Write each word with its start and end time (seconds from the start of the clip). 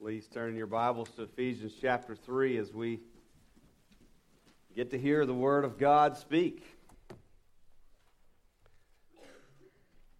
Please 0.00 0.28
turn 0.28 0.54
your 0.54 0.68
Bibles 0.68 1.08
to 1.16 1.24
Ephesians 1.24 1.72
chapter 1.80 2.14
3 2.14 2.56
as 2.58 2.72
we 2.72 3.00
get 4.76 4.92
to 4.92 4.98
hear 4.98 5.26
the 5.26 5.34
Word 5.34 5.64
of 5.64 5.76
God 5.76 6.16
speak. 6.16 6.64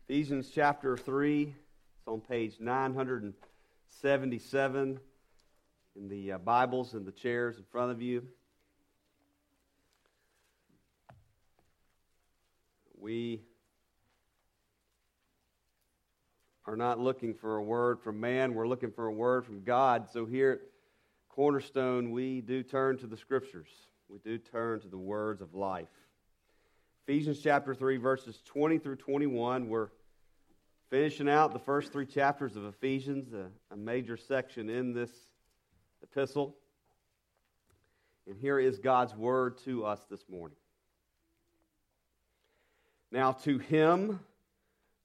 Ephesians 0.08 0.50
chapter 0.52 0.96
3, 0.96 1.42
it's 1.42 1.54
on 2.08 2.20
page 2.20 2.56
977 2.58 4.98
in 5.94 6.08
the 6.08 6.32
uh, 6.32 6.38
Bibles 6.38 6.94
and 6.94 7.06
the 7.06 7.12
chairs 7.12 7.56
in 7.56 7.62
front 7.70 7.92
of 7.92 8.02
you. 8.02 8.26
We 12.98 13.42
are 16.68 16.76
not 16.76 17.00
looking 17.00 17.32
for 17.32 17.56
a 17.56 17.62
word 17.62 17.98
from 17.98 18.20
man, 18.20 18.52
we're 18.52 18.68
looking 18.68 18.90
for 18.90 19.06
a 19.06 19.12
word 19.12 19.46
from 19.46 19.64
God. 19.64 20.06
So 20.12 20.26
here 20.26 20.52
at 20.52 20.58
Cornerstone, 21.30 22.10
we 22.10 22.42
do 22.42 22.62
turn 22.62 22.98
to 22.98 23.06
the 23.06 23.16
scriptures, 23.16 23.68
we 24.10 24.18
do 24.18 24.36
turn 24.36 24.78
to 24.80 24.88
the 24.88 24.98
words 24.98 25.40
of 25.40 25.54
life. 25.54 25.88
Ephesians 27.06 27.40
chapter 27.42 27.74
3, 27.74 27.96
verses 27.96 28.42
20 28.44 28.78
through 28.80 28.96
21, 28.96 29.70
we're 29.70 29.88
finishing 30.90 31.26
out 31.26 31.54
the 31.54 31.58
first 31.58 31.90
three 31.90 32.04
chapters 32.04 32.54
of 32.54 32.66
Ephesians, 32.66 33.32
a, 33.32 33.46
a 33.72 33.76
major 33.76 34.18
section 34.18 34.68
in 34.68 34.92
this 34.92 35.10
epistle. 36.02 36.54
And 38.26 38.36
here 38.36 38.58
is 38.58 38.78
God's 38.78 39.14
word 39.16 39.56
to 39.64 39.86
us 39.86 40.00
this 40.10 40.28
morning. 40.28 40.58
Now, 43.10 43.32
to 43.32 43.56
him 43.56 44.20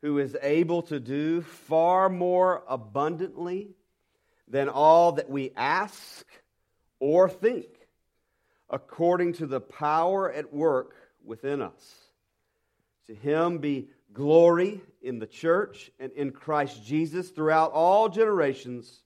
who 0.03 0.20
is 0.20 0.35
able 0.41 0.81
to 0.81 0.99
do 0.99 1.41
far 1.41 2.09
more 2.09 2.61
abundantly 2.67 3.70
than 4.49 4.67
all 4.67 5.13
that 5.13 5.30
we 5.30 5.53
ask 5.55 6.25
or 6.99 7.30
think, 7.30 7.67
according 8.69 9.31
to 9.31 9.47
the 9.47 9.61
power 9.61 10.30
at 10.30 10.53
work 10.53 10.94
within 11.23 11.61
us. 11.61 11.95
To 13.08 13.16
him 13.16 13.59
be 13.59 13.88
glory 14.11 14.81
in 15.02 15.19
the 15.19 15.25
church 15.25 15.89
and 16.02 16.11
in 16.11 16.31
Christ 16.31 16.83
Jesus 16.83 17.30
throughout 17.30 17.72
all 17.72 18.09
generations, 18.09 19.03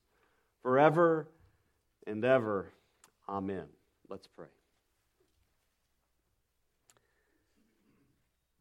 forever 0.63 1.27
and 2.07 2.25
ever. 2.25 2.73
Amen. 3.29 3.65
Let's 4.09 4.25
pray. 4.25 4.56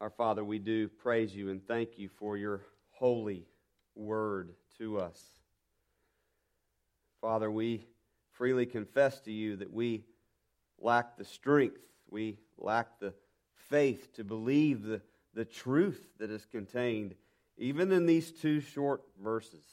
Our 0.01 0.11
Father, 0.11 0.45
we 0.45 0.59
do 0.59 0.89
praise 0.89 1.35
you 1.35 1.51
and 1.51 1.67
thank 1.67 1.99
you 1.99 2.09
for 2.09 2.37
your 2.37 2.61
holy 2.91 3.47
word 3.95 4.55
to 4.79 4.99
us. 4.99 5.19
Father, 7.21 7.51
we 7.51 7.87
freely 8.33 8.67
confess 8.67 9.21
to 9.21 9.33
you 9.33 9.57
that 9.57 9.73
we 9.73 10.05
lack 10.79 11.17
the 11.17 11.25
strength, 11.25 11.81
we 12.11 12.39
lack 12.59 13.01
the 13.01 13.15
faith 13.71 14.13
to 14.15 14.25
believe 14.25 14.83
the, 14.83 15.01
the 15.35 15.45
truth 15.45 16.07
that 16.19 16.31
is 16.31 16.45
contained 16.45 17.15
even 17.59 17.91
in 17.91 18.05
these 18.05 18.31
two 18.31 18.61
short 18.61 19.03
verses. 19.23 19.65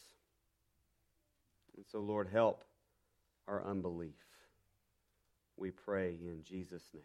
And 1.75 1.85
so, 1.91 1.99
Lord, 1.99 2.29
help 2.31 2.63
our 3.47 3.63
unbelief. 3.65 4.13
We 5.57 5.71
pray 5.71 6.15
in 6.21 6.43
Jesus' 6.43 6.89
name. 6.93 7.03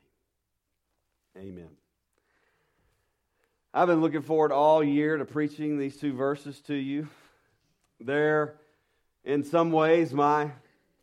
Amen. 1.44 1.68
I've 3.74 3.86
been 3.86 4.00
looking 4.00 4.22
forward 4.22 4.50
all 4.50 4.82
year 4.82 5.18
to 5.18 5.26
preaching 5.26 5.78
these 5.78 5.98
two 5.98 6.14
verses 6.14 6.58
to 6.62 6.74
you. 6.74 7.06
They're, 8.00 8.54
in 9.24 9.44
some 9.44 9.72
ways, 9.72 10.14
my 10.14 10.52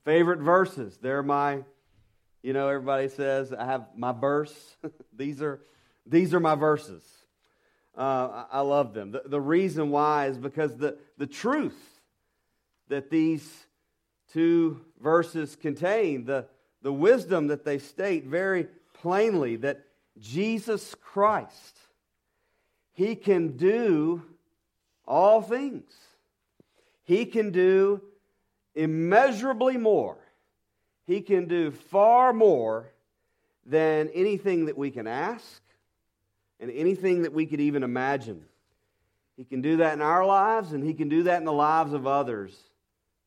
favorite 0.04 0.40
verses. 0.40 0.98
They're 1.00 1.22
my, 1.22 1.60
you 2.42 2.54
know, 2.54 2.68
everybody 2.68 3.08
says 3.10 3.54
I 3.54 3.66
have 3.66 3.86
my 3.96 4.14
verse. 4.14 4.54
these 5.16 5.44
are 5.44 5.62
these 6.08 6.34
are 6.34 6.40
my 6.40 6.56
verses. 6.56 7.04
Uh, 7.96 8.02
I, 8.02 8.46
I 8.54 8.60
love 8.62 8.96
them. 8.96 9.12
The, 9.12 9.24
the 9.26 9.42
reason 9.42 9.92
why 9.92 10.28
is 10.28 10.38
because 10.38 10.76
the, 10.76 10.98
the 11.20 11.28
truth 11.28 11.80
that 12.90 13.12
these 13.12 13.48
two 14.34 14.82
verses 15.00 15.56
contain, 15.56 16.26
the, 16.26 16.48
the 16.82 16.92
wisdom 16.92 17.48
that 17.48 17.64
they 17.64 17.78
state 17.78 18.26
very 18.26 18.68
plainly, 18.94 19.56
that 19.58 19.86
Jesus 20.20 20.96
Christ 20.96 21.78
he 22.96 23.16
can 23.16 23.58
do 23.58 24.24
all 25.06 25.42
things. 25.42 25.94
He 27.04 27.26
can 27.26 27.52
do 27.52 28.02
immeasurably 28.74 29.78
more. 29.78 30.18
He 31.06 31.22
can 31.22 31.48
do 31.48 31.72
far 31.72 32.34
more 32.34 32.90
than 33.66 34.10
anything 34.14 34.66
that 34.66 34.78
we 34.78 34.92
can 34.92 35.08
ask 35.08 35.62
and 36.60 36.72
anything 36.72 37.24
that 37.24 37.34
we 37.34 37.46
could 37.46 37.60
even 37.60 37.84
imagine. 37.84 38.44
He 39.36 39.44
can 39.44 39.62
do 39.62 39.78
that 39.78 39.94
in 39.94 40.02
our 40.02 40.26
lives, 40.26 40.72
and 40.72 40.82
He 40.84 40.94
can 40.94 41.10
do 41.10 41.24
that 41.24 41.40
in 41.40 41.46
the 41.46 41.52
lives 41.52 41.92
of 41.92 42.08
others 42.08 42.58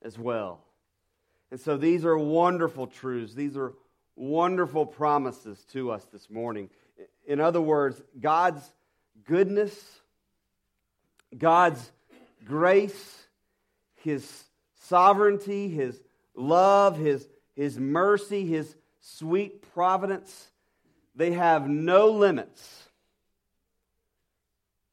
as 0.03 0.19
well. 0.19 0.61
And 1.51 1.61
so 1.61 1.77
these 1.77 2.07
are 2.07 2.17
wonderful 2.17 2.87
truths. 2.87 3.35
These 3.35 3.57
are 3.57 3.75
wonderful 4.17 4.87
promises 4.87 5.65
to 5.73 5.91
us 5.91 6.05
this 6.11 6.31
morning. 6.31 6.71
In 7.27 7.41
other 7.41 7.61
words, 7.61 8.03
God's 8.19 8.63
goodness, 9.25 9.75
God's 11.37 11.91
grace, 12.45 13.27
His 13.97 14.45
sovereignty, 14.83 15.69
His 15.69 16.01
love, 16.35 16.99
His, 16.99 17.29
His 17.55 17.79
mercy, 17.79 18.47
His 18.47 18.75
sweet 19.01 19.63
providence, 19.73 20.51
they 21.15 21.33
have 21.33 21.69
no 21.69 22.09
limits. 22.09 22.89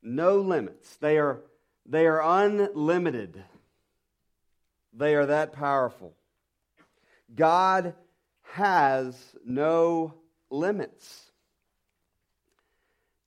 No 0.02 0.38
limits. 0.38 0.96
They 0.98 1.18
are, 1.18 1.42
they 1.86 2.06
are 2.08 2.22
unlimited. 2.22 3.44
They 4.94 5.16
are 5.16 5.26
that 5.26 5.54
powerful. 5.54 6.14
God 7.34 7.94
has 8.54 9.16
no 9.46 10.14
limits. 10.50 11.32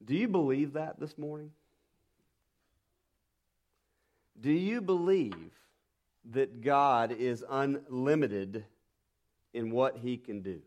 Do 0.05 0.15
you 0.15 0.29
believe 0.29 0.75
that 0.75 1.01
this 1.01 1.19
morning? 1.19 1.51
Do 4.41 4.53
you 4.53 4.81
believe 4.81 5.53
that 6.33 6.61
God 6.61 7.13
is 7.13 7.45
unlimited 7.49 8.65
in 9.53 9.71
what 9.71 9.97
he 9.97 10.17
can 10.17 10.43
do? 10.43 10.61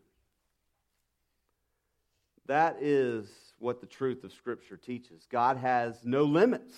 That 2.46 2.78
is 2.80 3.26
what 3.58 3.80
the 3.80 3.86
truth 3.86 4.24
of 4.24 4.32
Scripture 4.32 4.76
teaches. 4.76 5.26
God 5.30 5.56
has 5.56 6.04
no 6.04 6.24
limits. 6.24 6.74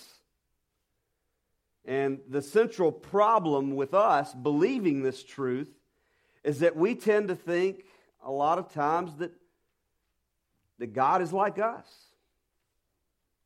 And 1.83 2.19
the 2.29 2.41
central 2.41 2.91
problem 2.91 3.75
with 3.75 3.93
us 3.93 4.33
believing 4.33 5.03
this 5.03 5.23
truth 5.23 5.69
is 6.43 6.59
that 6.59 6.75
we 6.75 6.95
tend 6.95 7.27
to 7.27 7.35
think 7.35 7.85
a 8.23 8.31
lot 8.31 8.57
of 8.57 8.71
times 8.71 9.15
that, 9.17 9.31
that 10.79 10.93
God 10.93 11.21
is 11.21 11.33
like 11.33 11.59
us 11.59 12.04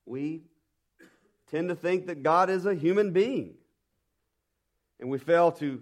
we 0.10 0.42
tend 1.52 1.70
to 1.70 1.76
think 1.76 2.08
that 2.08 2.24
God 2.24 2.50
is 2.50 2.66
a 2.66 2.74
human 2.74 3.12
being. 3.12 3.54
And 5.00 5.10
we 5.10 5.20
fail 5.20 5.52
to 5.54 5.82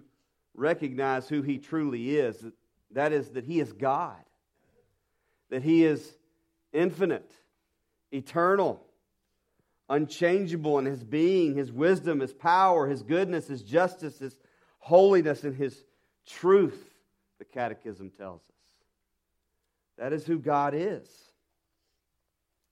recognize 0.54 1.28
who 1.28 1.42
He 1.42 1.58
truly 1.58 2.16
is. 2.16 2.44
That 2.92 3.12
is, 3.12 3.30
that 3.30 3.44
He 3.44 3.58
is 3.58 3.72
God, 3.72 4.22
that 5.50 5.62
He 5.62 5.84
is 5.84 6.16
infinite, 6.72 7.30
eternal, 8.12 8.84
unchangeable 9.88 10.78
in 10.78 10.84
His 10.84 11.02
being, 11.02 11.56
His 11.56 11.72
wisdom, 11.72 12.20
His 12.20 12.32
power, 12.32 12.86
His 12.86 13.02
goodness, 13.02 13.48
His 13.48 13.62
justice, 13.62 14.18
His 14.18 14.38
holiness, 14.78 15.42
and 15.44 15.56
His 15.56 15.84
truth, 16.26 16.94
the 17.38 17.44
Catechism 17.44 18.10
tells 18.10 18.40
us. 18.40 18.56
That 19.98 20.12
is 20.12 20.24
who 20.24 20.38
God 20.38 20.74
is. 20.74 21.08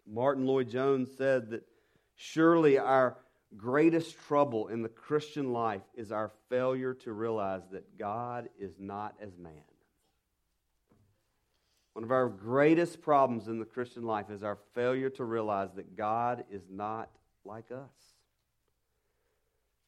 Martyn 0.06 0.47
Lloyd-Jones 0.47 1.11
said 1.17 1.50
that 1.50 1.67
surely 2.14 2.79
our 2.79 3.17
greatest 3.56 4.17
trouble 4.26 4.69
in 4.69 4.82
the 4.82 4.88
Christian 4.88 5.53
life 5.53 5.82
is 5.94 6.12
our 6.12 6.31
failure 6.49 6.94
to 6.94 7.12
realize 7.12 7.62
that 7.73 7.99
God 7.99 8.49
is 8.58 8.73
not 8.79 9.14
as 9.20 9.37
man. 9.37 9.53
One 11.93 12.05
of 12.05 12.11
our 12.11 12.29
greatest 12.29 13.00
problems 13.00 13.49
in 13.49 13.58
the 13.58 13.64
Christian 13.64 14.03
life 14.03 14.31
is 14.31 14.43
our 14.43 14.58
failure 14.75 15.08
to 15.11 15.25
realize 15.25 15.70
that 15.76 15.97
God 15.97 16.44
is 16.50 16.62
not 16.70 17.08
like 17.44 17.73
us. 17.73 17.91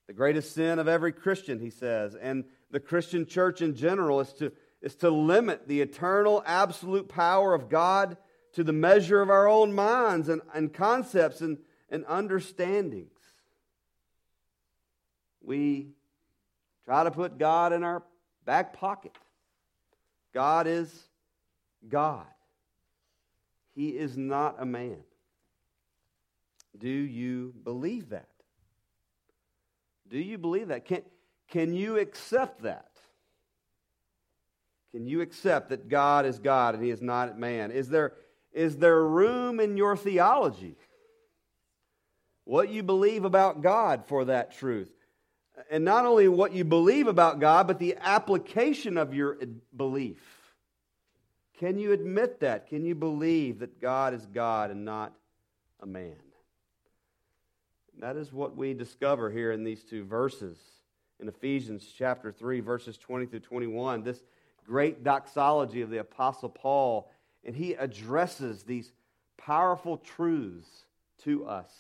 The 0.06 0.15
greatest 0.15 0.55
sin 0.55 0.79
of 0.79 0.88
every 0.88 1.12
Christian, 1.12 1.61
he 1.61 1.69
says, 1.69 2.15
and 2.15 2.44
the 2.70 2.81
Christian 2.81 3.26
church 3.26 3.61
in 3.61 3.75
general, 3.75 4.20
is 4.20 4.32
to, 4.35 4.53
is 4.81 4.94
to 4.97 5.11
limit 5.11 5.69
the 5.69 5.82
eternal, 5.82 6.43
absolute 6.47 7.11
power 7.11 7.53
of 7.53 7.69
God 7.69 8.17
to 8.58 8.64
the 8.64 8.72
measure 8.72 9.20
of 9.20 9.31
our 9.31 9.46
own 9.46 9.72
minds 9.72 10.28
and, 10.28 10.43
and 10.52 10.75
concepts 10.75 11.43
and, 11.43 11.58
and 11.90 12.05
understandings. 12.08 13.20
We 15.40 15.90
try 16.84 17.05
to 17.05 17.12
put 17.12 17.38
God 17.38 17.72
in 17.72 17.84
our 17.84 18.02
back 18.44 18.72
pocket. 18.72 19.16
God 20.34 20.66
is 20.66 20.93
God. 21.88 22.26
He 23.76 23.90
is 23.90 24.16
not 24.16 24.56
a 24.58 24.66
man. 24.66 25.05
Do 26.76 26.88
you 26.88 27.55
believe 27.62 28.08
that? 28.08 28.26
Do 30.10 30.19
you 30.19 30.37
believe 30.37 30.66
that? 30.66 30.84
Can, 30.84 31.02
can 31.46 31.72
you 31.72 31.96
accept 31.96 32.62
that? 32.62 32.90
Can 34.90 35.06
you 35.06 35.20
accept 35.20 35.69
that 35.69 35.88
God 35.88 36.26
is 36.26 36.40
God 36.40 36.75
and 36.75 36.82
He 36.82 36.90
is 36.90 37.00
not 37.00 37.38
man? 37.38 37.70
Is 37.70 37.88
there, 37.88 38.14
is 38.53 38.77
there 38.77 39.05
room 39.05 39.61
in 39.61 39.77
your 39.77 39.97
theology? 39.97 40.77
What 42.45 42.71
you 42.71 42.83
believe 42.83 43.25
about 43.25 43.62
God 43.62 44.06
for 44.06 44.27
that 44.27 44.56
truth? 44.56 44.91
And 45.71 45.85
not 45.85 46.06
only 46.06 46.29
what 46.29 46.53
you 46.53 46.65
believe 46.65 47.09
about 47.09 47.41
God, 47.41 47.67
but 47.67 47.79
the 47.79 47.97
application 48.00 48.97
of 48.97 49.12
your 49.12 49.39
belief. 49.77 50.23
Can 51.59 51.79
you 51.79 51.93
admit 51.93 52.41
that? 52.41 52.69
Can 52.69 52.85
you 52.85 52.95
believe 52.95 53.59
that 53.59 53.81
God 53.81 54.15
is 54.15 54.25
God 54.27 54.71
and 54.71 54.85
not 54.85 55.12
a 55.81 55.87
man? 55.87 56.15
That 57.99 58.17
is 58.17 58.33
what 58.33 58.56
we 58.56 58.75
discover 58.75 59.29
here 59.29 59.51
in 59.51 59.65
these 59.65 59.83
two 59.83 60.05
verses 60.05 60.56
in 61.21 61.29
Ephesians 61.29 61.85
chapter 61.97 62.31
3, 62.31 62.61
verses 62.61 62.97
20 62.97 63.27
through 63.27 63.41
21. 63.41 64.05
This 64.05 64.23
great 64.65 65.03
doxology 65.03 65.81
of 65.81 65.91
the 65.91 65.99
Apostle 65.99 66.49
Paul, 66.49 67.11
and 67.44 67.55
he 67.55 67.75
addresses 67.75 68.62
these 68.62 68.90
powerful 69.37 69.96
truths 69.96 70.69
to 71.25 71.46
us 71.46 71.70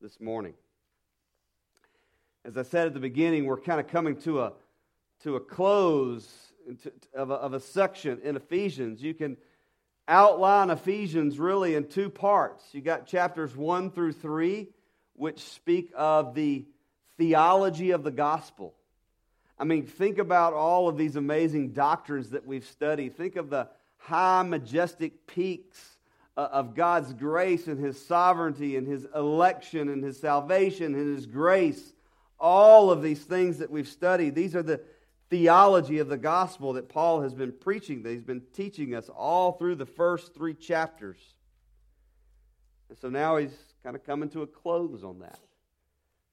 this 0.00 0.20
morning. 0.20 0.54
As 2.44 2.56
I 2.56 2.62
said 2.62 2.88
at 2.88 2.94
the 2.94 3.00
beginning, 3.00 3.46
we're 3.46 3.60
kind 3.60 3.80
of 3.80 3.88
coming 3.88 4.16
to 4.22 4.40
a, 4.42 4.52
to 5.22 5.36
a 5.36 5.40
close 5.40 6.28
of 7.14 7.30
a, 7.30 7.34
of 7.34 7.54
a 7.54 7.60
section 7.60 8.20
in 8.22 8.36
Ephesians. 8.36 9.02
You 9.02 9.14
can 9.14 9.36
outline 10.08 10.70
Ephesians 10.70 11.38
really 11.38 11.74
in 11.74 11.88
two 11.88 12.10
parts. 12.10 12.64
You 12.72 12.80
got 12.80 13.06
chapters 13.06 13.54
1 13.56 13.90
through 13.90 14.12
3 14.12 14.68
which 15.14 15.40
speak 15.40 15.92
of 15.94 16.34
the 16.34 16.64
theology 17.16 17.90
of 17.90 18.02
the 18.02 18.10
gospel. 18.10 18.74
I 19.58 19.64
mean, 19.64 19.86
think 19.86 20.18
about 20.18 20.54
all 20.54 20.88
of 20.88 20.96
these 20.96 21.16
amazing 21.16 21.72
doctrines 21.72 22.30
that 22.30 22.46
we've 22.46 22.64
studied. 22.64 23.16
Think 23.16 23.36
of 23.36 23.50
the 23.50 23.68
high, 24.02 24.42
majestic 24.42 25.26
peaks 25.26 25.96
uh, 26.36 26.48
of 26.52 26.74
God's 26.74 27.12
grace 27.12 27.66
and 27.66 27.78
His 27.78 28.04
sovereignty 28.04 28.76
and 28.76 28.86
His 28.86 29.06
election 29.14 29.88
and 29.88 30.02
His 30.02 30.20
salvation 30.20 30.94
and 30.94 31.16
His 31.16 31.26
grace. 31.26 31.92
All 32.38 32.90
of 32.90 33.02
these 33.02 33.22
things 33.22 33.58
that 33.58 33.70
we've 33.70 33.88
studied, 33.88 34.34
these 34.34 34.56
are 34.56 34.62
the 34.62 34.80
theology 35.30 35.98
of 35.98 36.08
the 36.08 36.18
gospel 36.18 36.74
that 36.74 36.90
Paul 36.90 37.22
has 37.22 37.32
been 37.32 37.52
preaching, 37.52 38.02
that 38.02 38.10
he's 38.10 38.22
been 38.22 38.42
teaching 38.52 38.94
us 38.94 39.08
all 39.08 39.52
through 39.52 39.76
the 39.76 39.86
first 39.86 40.34
three 40.34 40.52
chapters. 40.52 41.16
And 42.90 42.98
so 42.98 43.08
now 43.08 43.38
he's 43.38 43.56
kind 43.82 43.96
of 43.96 44.04
coming 44.04 44.28
to 44.30 44.42
a 44.42 44.46
close 44.46 45.02
on 45.02 45.20
that. 45.20 45.38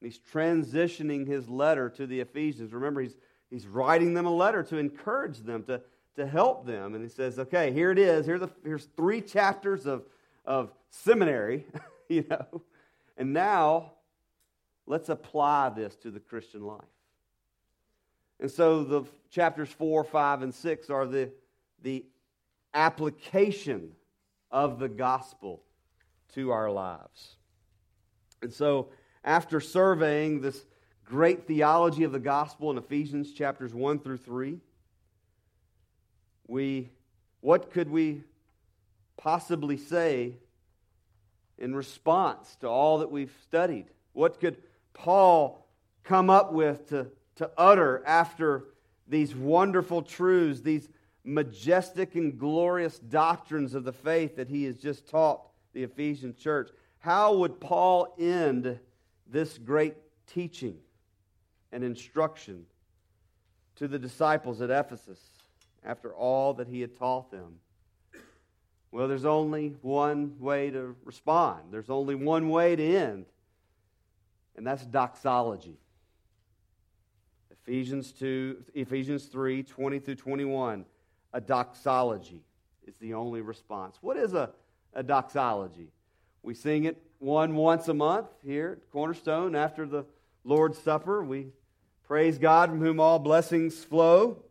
He's 0.01 0.19
transitioning 0.33 1.25
his 1.25 1.47
letter 1.47 1.89
to 1.91 2.07
the 2.07 2.19
Ephesians. 2.19 2.73
Remember, 2.73 2.99
he's, 2.99 3.15
he's 3.49 3.67
writing 3.67 4.15
them 4.15 4.25
a 4.25 4.35
letter 4.35 4.63
to 4.63 4.77
encourage 4.77 5.39
them, 5.39 5.63
to, 5.63 5.81
to 6.15 6.25
help 6.25 6.65
them. 6.65 6.95
And 6.95 7.03
he 7.03 7.09
says, 7.09 7.39
okay, 7.39 7.71
here 7.71 7.91
it 7.91 7.99
is. 7.99 8.25
Here 8.25 8.39
the, 8.39 8.49
here's 8.63 8.85
three 8.95 9.21
chapters 9.21 9.85
of, 9.85 10.03
of 10.45 10.71
seminary, 10.89 11.65
you 12.09 12.25
know. 12.29 12.61
And 13.17 13.33
now 13.33 13.93
let's 14.85 15.09
apply 15.09 15.69
this 15.69 15.95
to 15.97 16.11
the 16.11 16.19
Christian 16.19 16.63
life. 16.63 16.81
And 18.39 18.49
so 18.49 18.83
the 18.83 19.03
chapters 19.29 19.69
4, 19.69 20.03
5, 20.03 20.41
and 20.41 20.53
6 20.53 20.89
are 20.89 21.05
the, 21.05 21.29
the 21.81 22.05
application 22.73 23.91
of 24.51 24.79
the 24.79 24.89
gospel 24.89 25.63
to 26.33 26.51
our 26.51 26.71
lives. 26.71 27.35
And 28.41 28.53
so, 28.53 28.89
after 29.23 29.59
surveying 29.59 30.39
this 30.39 30.65
great 31.03 31.45
theology 31.45 32.03
of 32.03 32.11
the 32.11 32.19
gospel 32.19 32.71
in 32.71 32.77
Ephesians 32.77 33.33
chapters 33.33 33.73
1 33.73 33.99
through 33.99 34.17
3, 34.17 34.59
we, 36.49 36.89
what 37.41 37.71
could 37.71 37.89
we 37.89 38.23
possibly 39.17 39.77
say 39.77 40.33
in 41.57 41.75
response 41.75 42.55
to 42.61 42.67
all 42.67 42.99
that 42.99 43.11
we've 43.11 43.33
studied? 43.43 43.85
What 44.13 44.39
could 44.39 44.57
Paul 44.93 45.67
come 46.03 46.29
up 46.29 46.51
with 46.51 46.89
to, 46.89 47.07
to 47.35 47.51
utter 47.57 48.03
after 48.05 48.65
these 49.07 49.35
wonderful 49.35 50.01
truths, 50.01 50.61
these 50.61 50.89
majestic 51.23 52.15
and 52.15 52.39
glorious 52.39 52.97
doctrines 52.97 53.75
of 53.75 53.83
the 53.83 53.93
faith 53.93 54.35
that 54.37 54.47
he 54.47 54.63
has 54.63 54.77
just 54.77 55.07
taught 55.07 55.41
the 55.73 55.83
Ephesian 55.83 56.35
church? 56.35 56.69
How 56.99 57.35
would 57.35 57.59
Paul 57.59 58.15
end 58.19 58.79
this 59.27 59.57
great 59.57 59.95
teaching 60.27 60.77
and 61.71 61.83
instruction 61.83 62.65
to 63.75 63.87
the 63.87 63.99
disciples 63.99 64.61
at 64.61 64.71
Ephesus 64.71 65.19
after 65.83 66.13
all 66.13 66.53
that 66.55 66.67
he 66.67 66.81
had 66.81 66.95
taught 66.95 67.31
them? 67.31 67.59
Well, 68.91 69.07
there's 69.07 69.25
only 69.25 69.75
one 69.81 70.39
way 70.39 70.71
to 70.71 70.95
respond, 71.03 71.65
there's 71.71 71.89
only 71.89 72.15
one 72.15 72.49
way 72.49 72.75
to 72.75 72.83
end, 72.83 73.25
and 74.55 74.65
that's 74.65 74.85
doxology. 74.85 75.77
Ephesians 77.51 78.11
2, 78.13 78.63
Ephesians 78.73 79.25
3, 79.25 79.61
20 79.61 79.99
through 79.99 80.15
21. 80.15 80.85
A 81.33 81.41
doxology 81.41 82.41
is 82.87 82.97
the 82.97 83.13
only 83.13 83.41
response. 83.41 83.97
What 84.01 84.17
is 84.17 84.33
a, 84.33 84.49
a 84.95 85.03
doxology? 85.03 85.91
We 86.41 86.55
sing 86.55 86.85
it 86.85 86.97
one 87.19 87.55
once 87.55 87.87
a 87.87 87.93
month 87.93 88.27
here 88.43 88.79
at 88.81 88.91
Cornerstone 88.91 89.55
after 89.55 89.85
the 89.85 90.05
Lord's 90.43 90.79
Supper. 90.79 91.23
We 91.23 91.47
praise 92.07 92.39
God 92.39 92.69
from 92.69 92.79
whom 92.79 92.99
all 92.99 93.19
blessings 93.19 93.83
flow. 93.83 94.43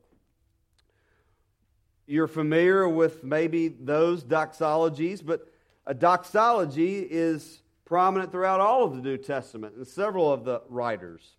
You're 2.10 2.26
familiar 2.26 2.88
with 2.88 3.22
maybe 3.22 3.68
those 3.68 4.24
doxologies, 4.24 5.24
but 5.24 5.46
a 5.86 5.92
doxology 5.92 7.00
is 7.00 7.60
prominent 7.84 8.32
throughout 8.32 8.60
all 8.60 8.82
of 8.82 8.96
the 8.96 9.02
New 9.02 9.18
Testament 9.18 9.76
and 9.76 9.86
several 9.86 10.32
of 10.32 10.42
the 10.42 10.62
writers. 10.70 11.36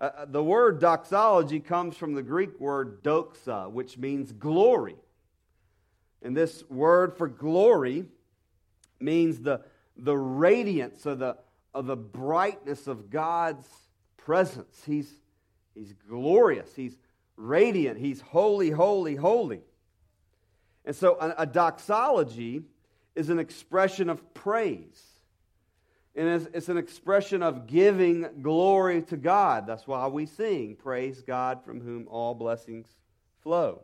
Uh, 0.00 0.10
uh 0.16 0.24
the 0.24 0.42
word 0.42 0.80
doxology 0.80 1.60
comes 1.60 1.96
from 1.96 2.14
the 2.14 2.24
Greek 2.24 2.58
word 2.58 3.04
doxa, 3.04 3.70
which 3.70 3.96
means 3.96 4.32
glory. 4.32 4.96
And 6.22 6.36
this 6.36 6.64
word 6.68 7.16
for 7.16 7.28
glory 7.28 8.04
means 8.98 9.38
the, 9.38 9.60
the 9.96 10.16
radiance 10.16 11.06
or 11.06 11.14
the, 11.14 11.36
of 11.72 11.86
the 11.86 11.96
brightness 11.96 12.88
of 12.88 13.10
God's 13.10 13.68
presence. 14.16 14.82
He's, 14.84 15.08
he's 15.72 15.92
glorious. 16.08 16.74
He's 16.74 16.98
radiant. 17.36 18.00
He's 18.00 18.20
holy, 18.20 18.70
holy, 18.70 19.14
holy. 19.14 19.60
And 20.88 20.96
so 20.96 21.16
a, 21.20 21.42
a 21.42 21.46
doxology 21.46 22.62
is 23.14 23.28
an 23.28 23.38
expression 23.38 24.08
of 24.08 24.34
praise. 24.34 25.02
And 26.16 26.26
it's, 26.26 26.48
it's, 26.52 26.68
an 26.70 26.78
expression 26.78 27.44
of 27.44 27.66
giving 27.66 28.26
glory 28.42 29.02
to 29.02 29.16
God. 29.16 29.66
That's 29.66 29.86
why 29.86 30.08
we 30.08 30.26
sing, 30.26 30.74
Praise 30.74 31.22
God 31.22 31.62
from 31.62 31.80
whom 31.80 32.08
all 32.08 32.34
blessings 32.34 32.88
flow. 33.42 33.82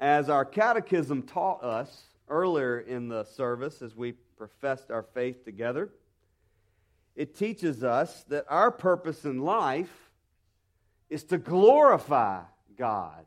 As 0.00 0.28
our 0.28 0.44
catechism 0.44 1.22
taught 1.22 1.62
us, 1.62 2.06
earlier 2.28 2.80
in 2.80 3.08
the 3.08 3.24
service 3.24 3.82
as 3.82 3.94
we 3.94 4.12
professed 4.36 4.90
our 4.90 5.02
faith 5.02 5.44
together. 5.44 5.90
It 7.14 7.36
teaches 7.36 7.84
us 7.84 8.24
that 8.28 8.46
our 8.48 8.70
purpose 8.70 9.24
in 9.24 9.42
life 9.42 10.10
is 11.08 11.24
to 11.24 11.38
glorify 11.38 12.40
God 12.76 13.26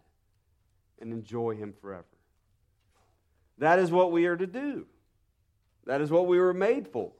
and 1.01 1.13
enjoy 1.13 1.55
Him 1.55 1.73
forever. 1.81 2.05
That 3.57 3.79
is 3.79 3.91
what 3.91 4.11
we 4.11 4.25
are 4.25 4.37
to 4.37 4.47
do. 4.47 4.85
That 5.85 6.01
is 6.01 6.11
what 6.11 6.27
we 6.27 6.39
were 6.39 6.53
made 6.53 6.87
for. 6.87 7.11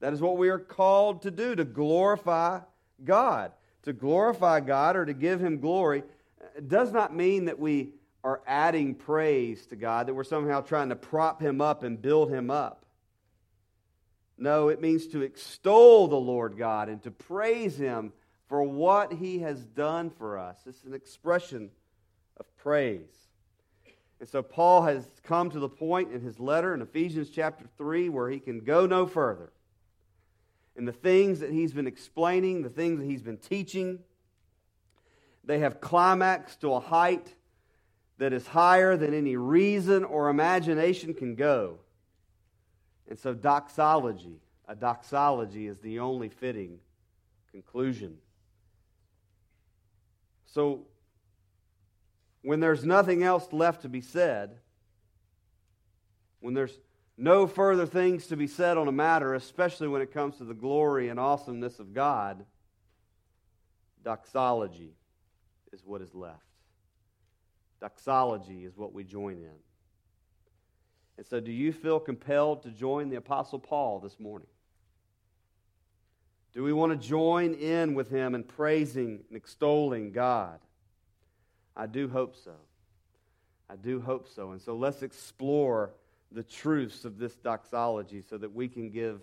That 0.00 0.12
is 0.12 0.20
what 0.20 0.38
we 0.38 0.48
are 0.48 0.58
called 0.58 1.22
to 1.22 1.30
do, 1.30 1.54
to 1.54 1.64
glorify 1.64 2.60
God. 3.04 3.52
To 3.84 3.92
glorify 3.92 4.60
God 4.60 4.96
or 4.96 5.06
to 5.06 5.14
give 5.14 5.40
Him 5.40 5.60
glory 5.60 6.02
uh, 6.40 6.60
does 6.66 6.92
not 6.92 7.14
mean 7.14 7.46
that 7.46 7.58
we 7.58 7.94
are 8.22 8.42
adding 8.46 8.94
praise 8.94 9.66
to 9.66 9.76
God, 9.76 10.06
that 10.06 10.14
we're 10.14 10.24
somehow 10.24 10.60
trying 10.60 10.90
to 10.90 10.96
prop 10.96 11.40
him 11.40 11.60
up 11.60 11.82
and 11.82 12.00
build 12.00 12.30
him 12.30 12.50
up. 12.50 12.84
No, 14.36 14.68
it 14.68 14.80
means 14.80 15.06
to 15.08 15.22
extol 15.22 16.08
the 16.08 16.16
Lord 16.16 16.56
God 16.56 16.88
and 16.88 17.02
to 17.02 17.10
praise 17.10 17.76
him 17.76 18.12
for 18.48 18.62
what 18.62 19.12
he 19.12 19.40
has 19.40 19.64
done 19.64 20.10
for 20.10 20.38
us. 20.38 20.58
It's 20.66 20.84
an 20.84 20.94
expression 20.94 21.70
praise. 22.62 23.08
And 24.20 24.28
so 24.28 24.42
Paul 24.42 24.82
has 24.82 25.04
come 25.24 25.50
to 25.50 25.58
the 25.58 25.68
point 25.68 26.12
in 26.12 26.20
his 26.20 26.38
letter 26.38 26.74
in 26.74 26.82
Ephesians 26.82 27.30
chapter 27.30 27.64
3 27.78 28.10
where 28.10 28.28
he 28.28 28.38
can 28.38 28.60
go 28.60 28.86
no 28.86 29.06
further. 29.06 29.50
And 30.76 30.86
the 30.86 30.92
things 30.92 31.40
that 31.40 31.50
he's 31.50 31.72
been 31.72 31.86
explaining, 31.86 32.62
the 32.62 32.68
things 32.68 33.00
that 33.00 33.06
he's 33.06 33.22
been 33.22 33.38
teaching, 33.38 33.98
they 35.44 35.60
have 35.60 35.80
climaxed 35.80 36.60
to 36.60 36.74
a 36.74 36.80
height 36.80 37.34
that 38.18 38.32
is 38.34 38.46
higher 38.46 38.96
than 38.96 39.14
any 39.14 39.36
reason 39.36 40.04
or 40.04 40.28
imagination 40.28 41.14
can 41.14 41.34
go. 41.34 41.78
And 43.08 43.18
so, 43.18 43.34
doxology, 43.34 44.38
a 44.68 44.76
doxology, 44.76 45.66
is 45.66 45.78
the 45.78 45.98
only 45.98 46.28
fitting 46.28 46.78
conclusion. 47.50 48.18
So, 50.46 50.86
when 52.42 52.60
there's 52.60 52.84
nothing 52.84 53.22
else 53.22 53.52
left 53.52 53.82
to 53.82 53.88
be 53.88 54.00
said, 54.00 54.58
when 56.40 56.54
there's 56.54 56.78
no 57.16 57.46
further 57.46 57.84
things 57.84 58.28
to 58.28 58.36
be 58.36 58.46
said 58.46 58.78
on 58.78 58.88
a 58.88 58.92
matter, 58.92 59.34
especially 59.34 59.88
when 59.88 60.00
it 60.00 60.12
comes 60.12 60.38
to 60.38 60.44
the 60.44 60.54
glory 60.54 61.08
and 61.08 61.20
awesomeness 61.20 61.78
of 61.78 61.92
God, 61.92 62.44
doxology 64.02 64.94
is 65.72 65.84
what 65.84 66.00
is 66.00 66.14
left. 66.14 66.38
Doxology 67.80 68.64
is 68.64 68.76
what 68.76 68.94
we 68.94 69.04
join 69.04 69.38
in. 69.38 69.58
And 71.18 71.26
so, 71.26 71.40
do 71.40 71.52
you 71.52 71.72
feel 71.72 72.00
compelled 72.00 72.62
to 72.62 72.70
join 72.70 73.10
the 73.10 73.16
Apostle 73.16 73.58
Paul 73.58 74.00
this 74.00 74.18
morning? 74.18 74.48
Do 76.54 76.62
we 76.62 76.72
want 76.72 76.92
to 76.92 77.08
join 77.08 77.52
in 77.52 77.94
with 77.94 78.10
him 78.10 78.34
in 78.34 78.42
praising 78.42 79.20
and 79.28 79.36
extolling 79.36 80.12
God? 80.12 80.58
I 81.76 81.86
do 81.86 82.08
hope 82.08 82.36
so. 82.36 82.54
I 83.68 83.76
do 83.76 84.00
hope 84.00 84.28
so. 84.28 84.50
And 84.50 84.60
so 84.60 84.74
let's 84.74 85.02
explore 85.02 85.92
the 86.32 86.42
truths 86.42 87.04
of 87.04 87.18
this 87.18 87.34
doxology 87.36 88.22
so 88.28 88.38
that 88.38 88.52
we 88.52 88.68
can 88.68 88.90
give 88.90 89.20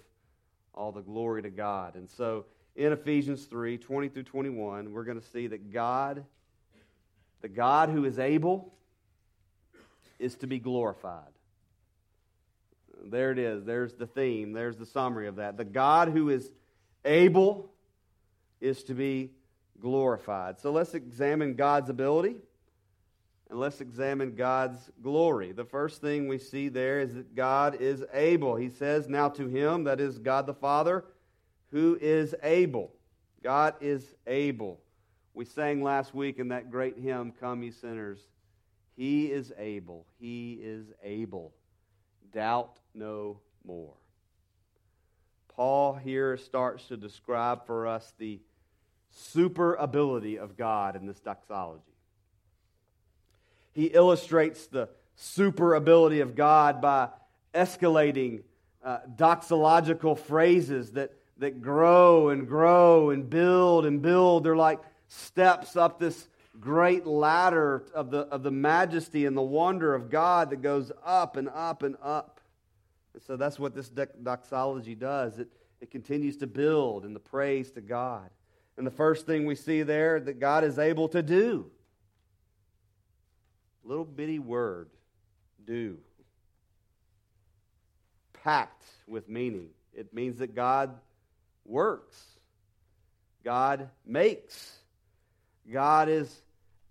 all 0.73 0.91
the 0.91 1.01
glory 1.01 1.41
to 1.41 1.49
God. 1.49 1.95
And 1.95 2.09
so 2.09 2.45
in 2.75 2.93
Ephesians 2.93 3.45
3 3.45 3.77
20 3.77 4.09
through 4.09 4.23
21, 4.23 4.93
we're 4.93 5.03
going 5.03 5.19
to 5.19 5.27
see 5.27 5.47
that 5.47 5.71
God, 5.71 6.23
the 7.41 7.49
God 7.49 7.89
who 7.89 8.05
is 8.05 8.19
able, 8.19 8.73
is 10.19 10.35
to 10.35 10.47
be 10.47 10.59
glorified. 10.59 11.23
There 13.05 13.31
it 13.31 13.39
is. 13.39 13.63
There's 13.63 13.93
the 13.93 14.07
theme. 14.07 14.53
There's 14.53 14.77
the 14.77 14.85
summary 14.85 15.27
of 15.27 15.35
that. 15.37 15.57
The 15.57 15.65
God 15.65 16.09
who 16.09 16.29
is 16.29 16.51
able 17.05 17.71
is 18.59 18.83
to 18.85 18.93
be 18.93 19.31
glorified. 19.81 20.59
So 20.59 20.71
let's 20.71 20.93
examine 20.93 21.55
God's 21.55 21.89
ability 21.89 22.37
and 23.49 23.59
let's 23.59 23.79
examine 23.79 24.35
God's 24.35 24.91
glory. 25.01 25.51
The 25.53 25.65
first 25.65 26.01
thing 26.01 26.27
we 26.27 26.37
see 26.37 26.67
there 26.67 26.99
is 26.99 27.13
that 27.13 27.35
God 27.35 27.75
is 27.79 28.03
able. 28.13 28.55
He 28.55 28.69
says, 28.69 29.07
Now 29.07 29.29
to 29.29 29.47
him, 29.47 29.85
that 29.85 30.01
is 30.01 30.17
God 30.17 30.45
the 30.45 30.53
Father, 30.53 31.05
who 31.71 31.97
is 32.01 32.35
able. 32.43 32.91
God 33.43 33.75
is 33.79 34.15
able. 34.25 34.81
We 35.33 35.45
sang 35.45 35.83
last 35.83 36.13
week 36.13 36.39
in 36.39 36.49
that 36.49 36.71
great 36.71 36.97
hymn, 36.97 37.31
Come 37.39 37.63
Ye 37.63 37.71
Sinners. 37.71 38.19
He 38.95 39.27
is 39.27 39.53
able. 39.57 40.05
He 40.19 40.53
is 40.61 40.87
able. 41.03 41.53
Doubt 42.33 42.79
no 42.93 43.39
more. 43.63 43.93
Paul 45.55 45.93
here 45.93 46.37
starts 46.37 46.87
to 46.87 46.97
describe 46.97 47.65
for 47.65 47.87
us 47.87 48.13
the 48.17 48.39
super 49.11 49.75
ability 49.75 50.37
of 50.37 50.57
God 50.57 50.95
in 50.95 51.05
this 51.05 51.19
doxology. 51.19 51.83
He 53.73 53.85
illustrates 53.85 54.67
the 54.67 54.89
super 55.15 55.75
ability 55.75 56.21
of 56.21 56.35
God 56.35 56.81
by 56.81 57.09
escalating 57.53 58.43
uh, 58.83 58.99
doxological 59.15 60.17
phrases 60.17 60.91
that, 60.91 61.11
that 61.37 61.61
grow 61.61 62.29
and 62.29 62.47
grow 62.47 63.09
and 63.09 63.29
build 63.29 63.85
and 63.85 64.01
build. 64.01 64.43
They're 64.43 64.55
like 64.55 64.79
steps 65.07 65.75
up 65.75 65.99
this 65.99 66.27
great 66.59 67.05
ladder 67.05 67.83
of 67.93 68.11
the, 68.11 68.19
of 68.19 68.43
the 68.43 68.51
majesty 68.51 69.25
and 69.25 69.37
the 69.37 69.41
wonder 69.41 69.93
of 69.93 70.09
God 70.09 70.49
that 70.49 70.61
goes 70.61 70.91
up 71.05 71.37
and 71.37 71.49
up 71.49 71.83
and 71.83 71.95
up. 72.01 72.39
And 73.13 73.21
so 73.23 73.37
that's 73.37 73.59
what 73.59 73.75
this 73.75 73.89
doxology 73.89 74.95
does. 74.95 75.39
It, 75.39 75.49
it 75.81 75.91
continues 75.91 76.37
to 76.37 76.47
build 76.47 77.05
in 77.05 77.13
the 77.13 77.19
praise 77.19 77.71
to 77.71 77.81
God. 77.81 78.29
And 78.77 78.85
the 78.85 78.91
first 78.91 79.25
thing 79.25 79.45
we 79.45 79.55
see 79.55 79.81
there 79.81 80.19
that 80.19 80.39
God 80.39 80.63
is 80.63 80.77
able 80.77 81.09
to 81.09 81.23
do. 81.23 81.71
Little 83.83 84.05
bitty 84.05 84.39
word, 84.39 84.89
do. 85.65 85.97
Packed 88.43 88.85
with 89.07 89.27
meaning. 89.27 89.69
It 89.93 90.13
means 90.13 90.37
that 90.37 90.53
God 90.53 90.93
works, 91.65 92.21
God 93.43 93.89
makes, 94.05 94.77
God 95.71 96.07
is 96.07 96.41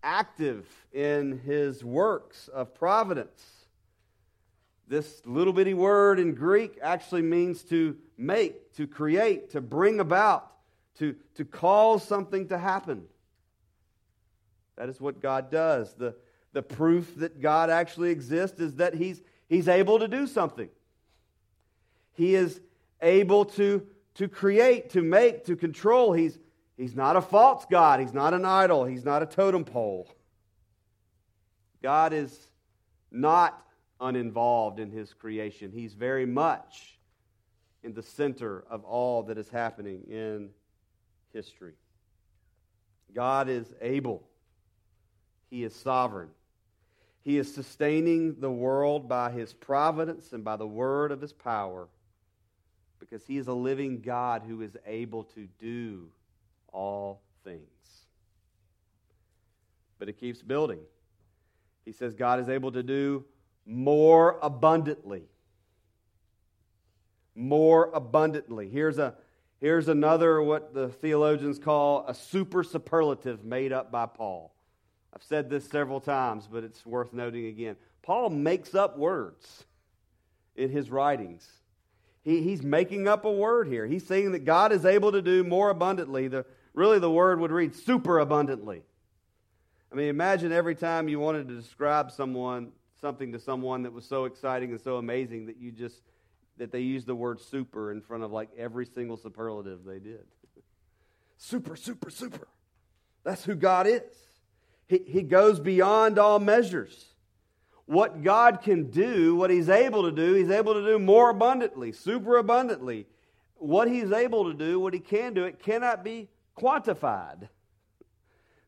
active 0.02 0.66
in 0.92 1.40
his 1.44 1.84
works 1.84 2.48
of 2.48 2.74
providence. 2.74 3.42
This 4.88 5.22
little 5.24 5.52
bitty 5.52 5.74
word 5.74 6.18
in 6.18 6.34
Greek 6.34 6.78
actually 6.82 7.22
means 7.22 7.62
to 7.64 7.96
make, 8.16 8.74
to 8.74 8.86
create, 8.86 9.50
to 9.50 9.60
bring 9.60 10.00
about, 10.00 10.52
to, 10.98 11.14
to 11.34 11.44
cause 11.44 12.06
something 12.06 12.48
to 12.48 12.58
happen. 12.58 13.04
That 14.76 14.88
is 14.88 15.00
what 15.00 15.20
God 15.20 15.50
does. 15.50 15.94
The, 15.94 16.14
the 16.52 16.62
proof 16.62 17.16
that 17.16 17.40
God 17.40 17.70
actually 17.70 18.10
exists 18.10 18.60
is 18.60 18.76
that 18.76 18.94
he's, 18.94 19.20
he's 19.48 19.68
able 19.68 19.98
to 19.98 20.08
do 20.08 20.26
something. 20.26 20.68
He 22.12 22.34
is 22.34 22.60
able 23.02 23.44
to, 23.44 23.86
to 24.14 24.28
create, 24.28 24.90
to 24.90 25.02
make, 25.02 25.44
to 25.46 25.56
control. 25.56 26.12
He's, 26.12 26.38
he's 26.76 26.94
not 26.94 27.16
a 27.16 27.20
false 27.20 27.66
God. 27.70 28.00
He's 28.00 28.14
not 28.14 28.34
an 28.34 28.44
idol. 28.44 28.84
He's 28.84 29.04
not 29.04 29.22
a 29.22 29.26
totem 29.26 29.64
pole. 29.64 30.08
God 31.82 32.12
is 32.12 32.38
not 33.10 33.62
uninvolved 34.00 34.78
in 34.78 34.90
his 34.90 35.12
creation. 35.12 35.72
He's 35.72 35.94
very 35.94 36.26
much 36.26 36.98
in 37.82 37.94
the 37.94 38.02
center 38.02 38.64
of 38.68 38.84
all 38.84 39.22
that 39.24 39.38
is 39.38 39.48
happening 39.48 40.02
in 40.08 40.50
history. 41.36 41.74
God 43.14 43.48
is 43.48 43.66
able, 43.80 44.22
He 45.50 45.62
is 45.62 45.74
sovereign. 45.74 46.30
He 47.22 47.38
is 47.38 47.52
sustaining 47.52 48.40
the 48.40 48.50
world 48.50 49.08
by 49.08 49.30
His 49.30 49.52
providence 49.52 50.32
and 50.32 50.42
by 50.42 50.56
the 50.56 50.66
word 50.66 51.12
of 51.12 51.20
His 51.20 51.32
power 51.32 51.88
because 52.98 53.26
He 53.26 53.36
is 53.36 53.48
a 53.48 53.52
living 53.52 54.00
God 54.00 54.42
who 54.46 54.62
is 54.62 54.76
able 54.86 55.24
to 55.24 55.46
do 55.58 56.08
all 56.72 57.20
things. 57.44 57.60
But 59.98 60.08
it 60.08 60.18
keeps 60.18 60.42
building. 60.42 60.80
He 61.84 61.92
says 61.92 62.14
God 62.14 62.40
is 62.40 62.48
able 62.48 62.72
to 62.72 62.82
do 62.82 63.24
more 63.66 64.38
abundantly. 64.42 65.24
More 67.34 67.90
abundantly. 67.92 68.68
Here's, 68.68 68.98
a, 68.98 69.14
here's 69.60 69.88
another, 69.88 70.42
what 70.42 70.74
the 70.74 70.88
theologians 70.88 71.58
call 71.58 72.04
a 72.06 72.14
super 72.14 72.62
superlative 72.62 73.44
made 73.44 73.72
up 73.72 73.90
by 73.90 74.06
Paul. 74.06 74.54
I've 75.12 75.22
said 75.22 75.48
this 75.48 75.66
several 75.68 76.00
times, 76.00 76.48
but 76.50 76.64
it's 76.64 76.84
worth 76.84 77.12
noting 77.12 77.46
again. 77.46 77.76
Paul 78.02 78.30
makes 78.30 78.74
up 78.74 78.98
words 78.98 79.64
in 80.54 80.70
his 80.70 80.90
writings. 80.90 81.48
He, 82.22 82.42
he's 82.42 82.62
making 82.62 83.08
up 83.08 83.24
a 83.24 83.32
word 83.32 83.68
here. 83.68 83.86
He's 83.86 84.06
saying 84.06 84.32
that 84.32 84.44
God 84.44 84.72
is 84.72 84.84
able 84.84 85.12
to 85.12 85.22
do 85.22 85.44
more 85.44 85.70
abundantly. 85.70 86.28
The, 86.28 86.44
really, 86.74 86.98
the 86.98 87.10
word 87.10 87.40
would 87.40 87.52
read 87.52 87.74
super 87.74 88.18
abundantly. 88.18 88.82
I 89.90 89.94
mean, 89.94 90.08
imagine 90.08 90.52
every 90.52 90.74
time 90.74 91.08
you 91.08 91.18
wanted 91.18 91.48
to 91.48 91.54
describe 91.54 92.10
someone 92.10 92.72
something 93.00 93.32
to 93.32 93.38
someone 93.38 93.82
that 93.82 93.92
was 93.92 94.04
so 94.04 94.24
exciting 94.24 94.70
and 94.70 94.80
so 94.80 94.96
amazing 94.96 95.46
that 95.46 95.58
you 95.58 95.70
just 95.70 96.00
that 96.58 96.72
they 96.72 96.80
used 96.80 97.06
the 97.06 97.14
word 97.14 97.40
super 97.40 97.90
in 97.92 98.00
front 98.00 98.24
of 98.24 98.32
like 98.32 98.48
every 98.56 98.86
single 98.86 99.16
superlative 99.16 99.84
they 99.84 99.98
did. 99.98 100.24
super, 101.36 101.76
super, 101.76 102.10
super. 102.10 102.48
That's 103.24 103.44
who 103.44 103.54
God 103.54 103.86
is. 103.86 104.02
He, 104.86 105.02
he 105.06 105.22
goes 105.22 105.58
beyond 105.58 106.18
all 106.18 106.38
measures. 106.38 107.06
What 107.86 108.22
God 108.22 108.62
can 108.62 108.90
do, 108.90 109.36
what 109.36 109.50
He's 109.50 109.68
able 109.68 110.04
to 110.04 110.12
do, 110.12 110.34
He's 110.34 110.50
able 110.50 110.74
to 110.74 110.84
do 110.84 110.98
more 110.98 111.30
abundantly, 111.30 111.92
super 111.92 112.36
abundantly. 112.36 113.06
What 113.56 113.88
He's 113.88 114.12
able 114.12 114.44
to 114.50 114.54
do, 114.54 114.80
what 114.80 114.94
He 114.94 115.00
can 115.00 115.34
do, 115.34 115.44
it 115.44 115.58
cannot 115.58 116.02
be 116.02 116.28
quantified. 116.56 117.48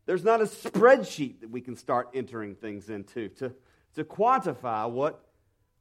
There's 0.07 0.25
not 0.25 0.41
a 0.41 0.45
spreadsheet 0.45 1.41
that 1.41 1.51
we 1.51 1.61
can 1.61 1.77
start 1.77 2.11
entering 2.15 2.55
things 2.55 2.89
into 2.89 3.29
to, 3.29 3.53
to 3.95 4.05
quantify 4.05 4.89
what 4.89 5.23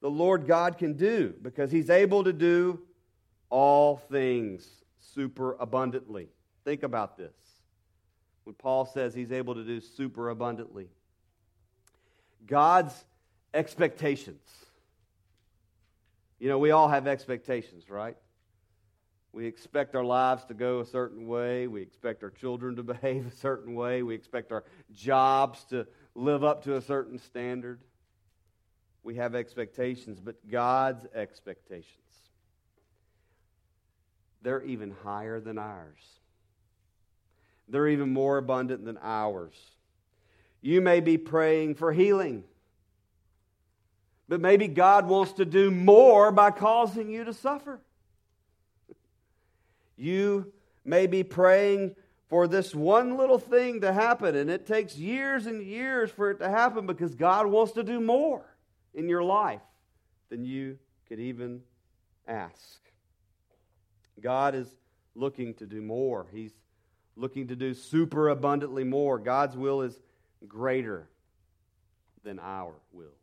the 0.01 0.10
Lord 0.10 0.48
God 0.48 0.77
can 0.77 0.94
do 0.94 1.34
because 1.42 1.72
He's 1.72 1.89
able 1.89 2.24
to 2.24 2.34
do 2.34 2.80
all 3.50 3.98
things 3.98 4.68
super 5.00 5.56
abundantly. 5.60 6.30
Think 6.63 6.84
about 6.84 7.18
this. 7.18 7.34
When 8.44 8.56
Paul 8.56 8.86
says 8.86 9.13
He's 9.13 9.32
able 9.32 9.56
to 9.56 9.63
do 9.63 9.82
super 9.82 10.30
abundantly, 10.30 10.89
God's 12.46 13.06
expectations. 13.54 14.42
You 16.39 16.50
know, 16.50 16.60
we 16.60 16.72
all 16.72 16.88
have 16.88 17.08
expectations, 17.08 17.89
right? 17.89 18.16
We 19.34 19.46
expect 19.46 19.96
our 19.96 20.04
lives 20.04 20.46
to 20.46 20.54
go 20.54 20.80
a 20.80 20.86
certain 20.86 21.27
way. 21.27 21.68
We 21.68 21.82
expect 21.82 22.24
our 22.24 22.30
children 22.30 22.75
to 22.75 22.84
behave 22.94 23.27
a 23.27 23.36
certain 23.36 23.75
way. 23.75 24.04
We 24.04 24.16
expect 24.16 24.51
our 24.51 24.63
jobs 24.94 25.63
to 25.66 25.88
live 26.16 26.44
up 26.44 26.63
to 26.63 26.75
a 26.75 26.82
certain 26.82 27.20
standard. 27.20 27.82
We 29.07 29.15
have 29.15 29.35
expectations, 29.35 30.19
but 30.19 30.35
God's 30.51 31.05
expectations, 31.15 31.87
they're 34.41 34.61
even 34.63 34.91
higher 34.91 35.39
than 35.39 35.57
ours. 35.57 36.03
They're 37.69 37.87
even 37.87 38.11
more 38.11 38.37
abundant 38.37 38.83
than 38.83 38.99
ours. 39.01 39.55
You 40.59 40.81
may 40.81 40.99
be 40.99 41.17
praying 41.17 41.75
for 41.75 41.93
healing, 41.93 42.43
but 44.27 44.41
maybe 44.41 44.67
God 44.67 45.07
wants 45.07 45.31
to 45.33 45.45
do 45.45 45.71
more 45.71 46.33
by 46.33 46.51
causing 46.51 47.09
you 47.09 47.23
to 47.23 47.33
suffer. 47.33 47.79
You 49.95 50.51
may 50.83 51.07
be 51.07 51.23
praying 51.23 51.95
for 52.27 52.45
this 52.45 52.75
one 52.75 53.15
little 53.15 53.39
thing 53.39 53.79
to 53.79 53.93
happen, 53.93 54.35
and 54.35 54.49
it 54.49 54.67
takes 54.67 54.97
years 54.97 55.45
and 55.45 55.63
years 55.63 56.11
for 56.11 56.29
it 56.29 56.39
to 56.39 56.49
happen 56.49 56.85
because 56.85 57.15
God 57.15 57.47
wants 57.47 57.71
to 57.71 57.83
do 57.83 58.01
more 58.01 58.43
in 58.94 59.10
your 59.10 59.24
life 59.24 59.62
than 60.29 60.44
you 60.44 60.77
could 61.08 61.20
even 61.20 61.62
ask. 62.27 62.79
God 64.22 64.56
is 64.56 64.67
looking 65.15 65.53
to 65.56 65.65
do 65.65 65.82
more. 65.82 66.27
He's 66.32 66.53
looking 67.15 67.48
to 67.48 67.56
do 67.56 67.74
super 67.74 68.29
abundantly 68.29 68.84
more. 68.84 69.20
God's 69.20 69.56
will 69.56 69.82
is 69.82 70.00
greater 70.48 71.10
than 72.24 72.39
our 72.39 72.74
wills. 72.91 73.13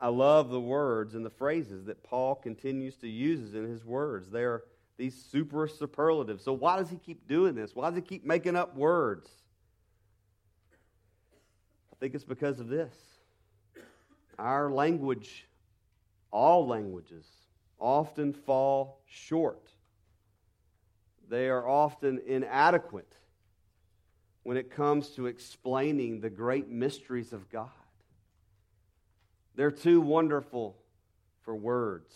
I 0.00 0.08
love 0.08 0.50
the 0.50 0.60
words 0.60 1.14
and 1.14 1.24
the 1.24 1.30
phrases 1.30 1.86
that 1.86 2.02
Paul 2.02 2.34
continues 2.34 2.96
to 2.96 3.08
use 3.08 3.54
in 3.54 3.66
his 3.66 3.84
words. 3.84 4.30
They 4.30 4.42
are 4.42 4.64
these 4.98 5.14
super 5.30 5.66
superlatives. 5.66 6.44
So, 6.44 6.52
why 6.52 6.76
does 6.76 6.90
he 6.90 6.96
keep 6.96 7.26
doing 7.26 7.54
this? 7.54 7.74
Why 7.74 7.88
does 7.88 7.96
he 7.96 8.02
keep 8.02 8.24
making 8.24 8.56
up 8.56 8.76
words? 8.76 9.30
I 11.98 12.00
think 12.00 12.14
it's 12.14 12.24
because 12.24 12.60
of 12.60 12.68
this. 12.68 12.94
Our 14.38 14.70
language, 14.70 15.48
all 16.30 16.64
languages, 16.64 17.26
often 17.80 18.32
fall 18.32 19.00
short. 19.06 19.68
They 21.28 21.48
are 21.48 21.68
often 21.68 22.20
inadequate 22.24 23.16
when 24.44 24.56
it 24.56 24.70
comes 24.70 25.08
to 25.10 25.26
explaining 25.26 26.20
the 26.20 26.30
great 26.30 26.68
mysteries 26.68 27.32
of 27.32 27.50
God. 27.50 27.68
They're 29.56 29.72
too 29.72 30.00
wonderful 30.00 30.76
for 31.40 31.56
words. 31.56 32.14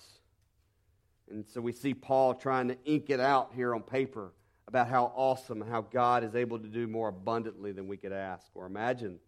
And 1.29 1.45
so 1.45 1.61
we 1.61 1.73
see 1.73 1.93
Paul 1.93 2.35
trying 2.35 2.69
to 2.69 2.77
ink 2.85 3.11
it 3.11 3.19
out 3.19 3.51
here 3.53 3.75
on 3.75 3.83
paper 3.83 4.33
about 4.69 4.87
how 4.87 5.13
awesome, 5.17 5.61
how 5.61 5.81
God 5.81 6.23
is 6.23 6.37
able 6.37 6.61
to 6.61 6.69
do 6.69 6.87
more 6.87 7.09
abundantly 7.09 7.73
than 7.73 7.89
we 7.89 7.97
could 7.97 8.13
ask 8.13 8.47
or 8.55 8.67
imagine. 8.67 9.19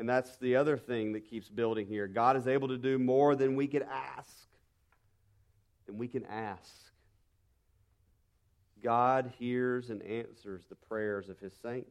And 0.00 0.08
that's 0.08 0.36
the 0.38 0.56
other 0.56 0.76
thing 0.76 1.12
that 1.12 1.30
keeps 1.30 1.48
building 1.48 1.86
here. 1.86 2.08
God 2.08 2.36
is 2.36 2.48
able 2.48 2.66
to 2.68 2.78
do 2.78 2.98
more 2.98 3.36
than 3.36 3.54
we 3.54 3.68
could 3.68 3.82
ask. 3.82 4.48
Than 5.86 5.98
we 5.98 6.08
can 6.08 6.24
ask. 6.24 6.72
God 8.82 9.32
hears 9.38 9.90
and 9.90 10.02
answers 10.02 10.64
the 10.68 10.74
prayers 10.74 11.28
of 11.28 11.38
his 11.38 11.52
saints. 11.62 11.90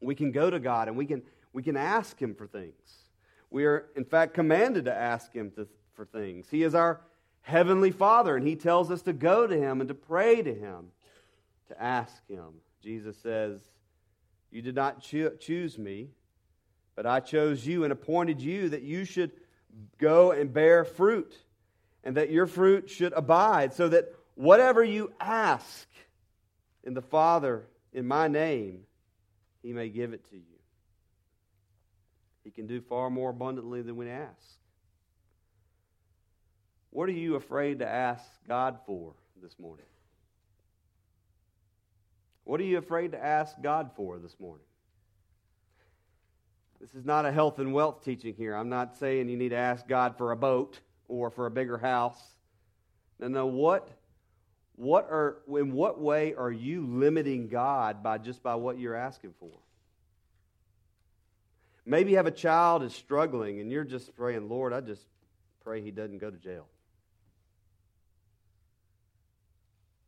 We 0.00 0.14
can 0.14 0.32
go 0.32 0.50
to 0.50 0.58
God 0.58 0.88
and 0.88 0.96
we 0.96 1.06
can, 1.06 1.22
we 1.52 1.62
can 1.62 1.76
ask 1.76 2.18
him 2.20 2.34
for 2.34 2.48
things. 2.48 3.06
We 3.50 3.64
are, 3.64 3.86
in 3.94 4.04
fact, 4.04 4.34
commanded 4.34 4.86
to 4.86 4.94
ask 4.94 5.32
Him 5.32 5.50
to, 5.52 5.68
for 5.94 6.04
things. 6.04 6.48
He 6.50 6.62
is 6.62 6.74
our 6.74 7.00
Heavenly 7.42 7.90
Father, 7.90 8.36
and 8.36 8.46
He 8.46 8.56
tells 8.56 8.90
us 8.90 9.02
to 9.02 9.12
go 9.12 9.46
to 9.46 9.56
Him 9.56 9.80
and 9.80 9.88
to 9.88 9.94
pray 9.94 10.42
to 10.42 10.54
Him, 10.54 10.88
to 11.68 11.82
ask 11.82 12.26
Him. 12.28 12.60
Jesus 12.82 13.16
says, 13.16 13.60
You 14.50 14.62
did 14.62 14.74
not 14.74 15.00
cho- 15.00 15.36
choose 15.36 15.78
me, 15.78 16.08
but 16.96 17.06
I 17.06 17.20
chose 17.20 17.64
you 17.64 17.84
and 17.84 17.92
appointed 17.92 18.40
you 18.40 18.70
that 18.70 18.82
you 18.82 19.04
should 19.04 19.30
go 19.98 20.32
and 20.32 20.52
bear 20.52 20.84
fruit, 20.84 21.32
and 22.02 22.16
that 22.16 22.30
your 22.30 22.46
fruit 22.46 22.88
should 22.88 23.12
abide, 23.12 23.74
so 23.74 23.88
that 23.88 24.06
whatever 24.34 24.82
you 24.82 25.12
ask 25.20 25.86
in 26.82 26.94
the 26.94 27.02
Father 27.02 27.66
in 27.92 28.06
my 28.06 28.26
name, 28.26 28.80
He 29.62 29.72
may 29.72 29.90
give 29.90 30.14
it 30.14 30.28
to 30.30 30.36
you. 30.36 30.42
He 32.44 32.50
can 32.50 32.66
do 32.66 32.80
far 32.80 33.10
more 33.10 33.30
abundantly 33.30 33.82
than 33.82 33.96
we 33.96 34.08
ask. 34.08 34.56
What 36.90 37.08
are 37.08 37.12
you 37.12 37.34
afraid 37.34 37.80
to 37.80 37.88
ask 37.88 38.24
God 38.48 38.78
for 38.86 39.12
this 39.42 39.58
morning? 39.58 39.84
What 42.44 42.60
are 42.60 42.64
you 42.64 42.78
afraid 42.78 43.12
to 43.12 43.22
ask 43.22 43.60
God 43.60 43.90
for 43.96 44.18
this 44.18 44.36
morning? 44.38 44.65
This 46.86 47.00
is 47.00 47.04
not 47.04 47.26
a 47.26 47.32
health 47.32 47.58
and 47.58 47.74
wealth 47.74 48.04
teaching 48.04 48.32
here. 48.36 48.54
I'm 48.54 48.68
not 48.68 48.96
saying 48.96 49.28
you 49.28 49.36
need 49.36 49.48
to 49.48 49.56
ask 49.56 49.88
God 49.88 50.16
for 50.16 50.30
a 50.30 50.36
boat 50.36 50.78
or 51.08 51.30
for 51.30 51.46
a 51.46 51.50
bigger 51.50 51.78
house. 51.78 52.36
No, 53.18 53.26
no. 53.26 53.46
What, 53.46 53.90
what 54.76 55.08
are, 55.10 55.38
in 55.48 55.72
what 55.72 56.00
way 56.00 56.34
are 56.34 56.52
you 56.52 56.86
limiting 56.86 57.48
God 57.48 58.04
by 58.04 58.18
just 58.18 58.40
by 58.40 58.54
what 58.54 58.78
you're 58.78 58.94
asking 58.94 59.34
for? 59.40 59.50
Maybe 61.84 62.12
you 62.12 62.18
have 62.18 62.26
a 62.26 62.30
child 62.30 62.84
is 62.84 62.94
struggling 62.94 63.58
and 63.58 63.72
you're 63.72 63.82
just 63.82 64.14
praying, 64.14 64.48
Lord, 64.48 64.72
I 64.72 64.80
just 64.80 65.02
pray 65.64 65.82
he 65.82 65.90
doesn't 65.90 66.18
go 66.18 66.30
to 66.30 66.38
jail. 66.38 66.68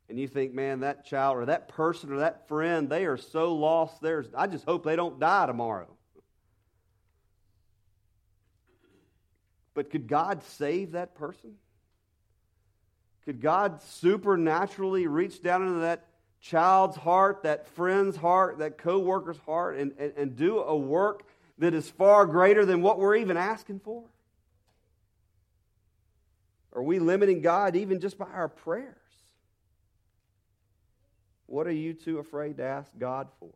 And 0.09 0.17
you 0.17 0.29
think, 0.29 0.55
man, 0.55 0.81
that 0.81 1.05
child 1.05 1.39
or 1.39 1.47
that 1.47 1.67
person 1.67 2.13
or 2.13 2.19
that 2.19 2.47
friend, 2.47 2.89
they 2.89 3.05
are 3.07 3.17
so 3.17 3.57
lost. 3.57 4.01
There's, 4.01 4.29
I 4.33 4.47
just 4.47 4.65
hope 4.65 4.85
they 4.85 4.95
don't 4.95 5.19
die 5.19 5.47
tomorrow. 5.47 5.98
But 9.79 9.91
could 9.91 10.09
God 10.09 10.43
save 10.43 10.91
that 10.91 11.15
person? 11.15 11.55
Could 13.25 13.41
God 13.41 13.81
supernaturally 13.81 15.07
reach 15.07 15.41
down 15.41 15.65
into 15.65 15.79
that 15.79 16.05
child's 16.41 16.97
heart, 16.97 17.45
that 17.45 17.69
friend's 17.69 18.17
heart, 18.17 18.59
that 18.59 18.77
co 18.77 18.99
worker's 18.99 19.39
heart, 19.47 19.77
and, 19.77 19.93
and, 19.97 20.13
and 20.17 20.37
do 20.37 20.59
a 20.59 20.77
work 20.77 21.23
that 21.59 21.75
is 21.75 21.89
far 21.89 22.27
greater 22.27 22.65
than 22.65 22.83
what 22.83 22.99
we're 22.99 23.15
even 23.15 23.37
asking 23.37 23.79
for? 23.79 24.03
Are 26.73 26.83
we 26.83 26.99
limiting 26.99 27.41
God 27.41 27.77
even 27.77 28.01
just 28.01 28.19
by 28.19 28.27
our 28.27 28.49
prayers? 28.49 28.97
What 31.47 31.69
are 31.69 31.71
you 31.71 31.95
too 31.95 32.19
afraid 32.19 32.57
to 32.57 32.65
ask 32.65 32.91
God 32.99 33.29
for? 33.39 33.53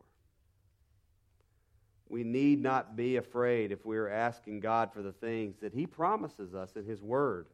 We 2.12 2.24
need 2.24 2.62
not 2.62 2.94
be 2.94 3.16
afraid 3.16 3.72
if 3.72 3.86
we're 3.86 4.10
asking 4.10 4.60
God 4.60 4.92
for 4.92 5.00
the 5.00 5.12
things 5.12 5.56
that 5.62 5.72
He 5.72 5.86
promises 5.86 6.54
us 6.54 6.76
in 6.76 6.84
His 6.84 7.02
Word. 7.02 7.46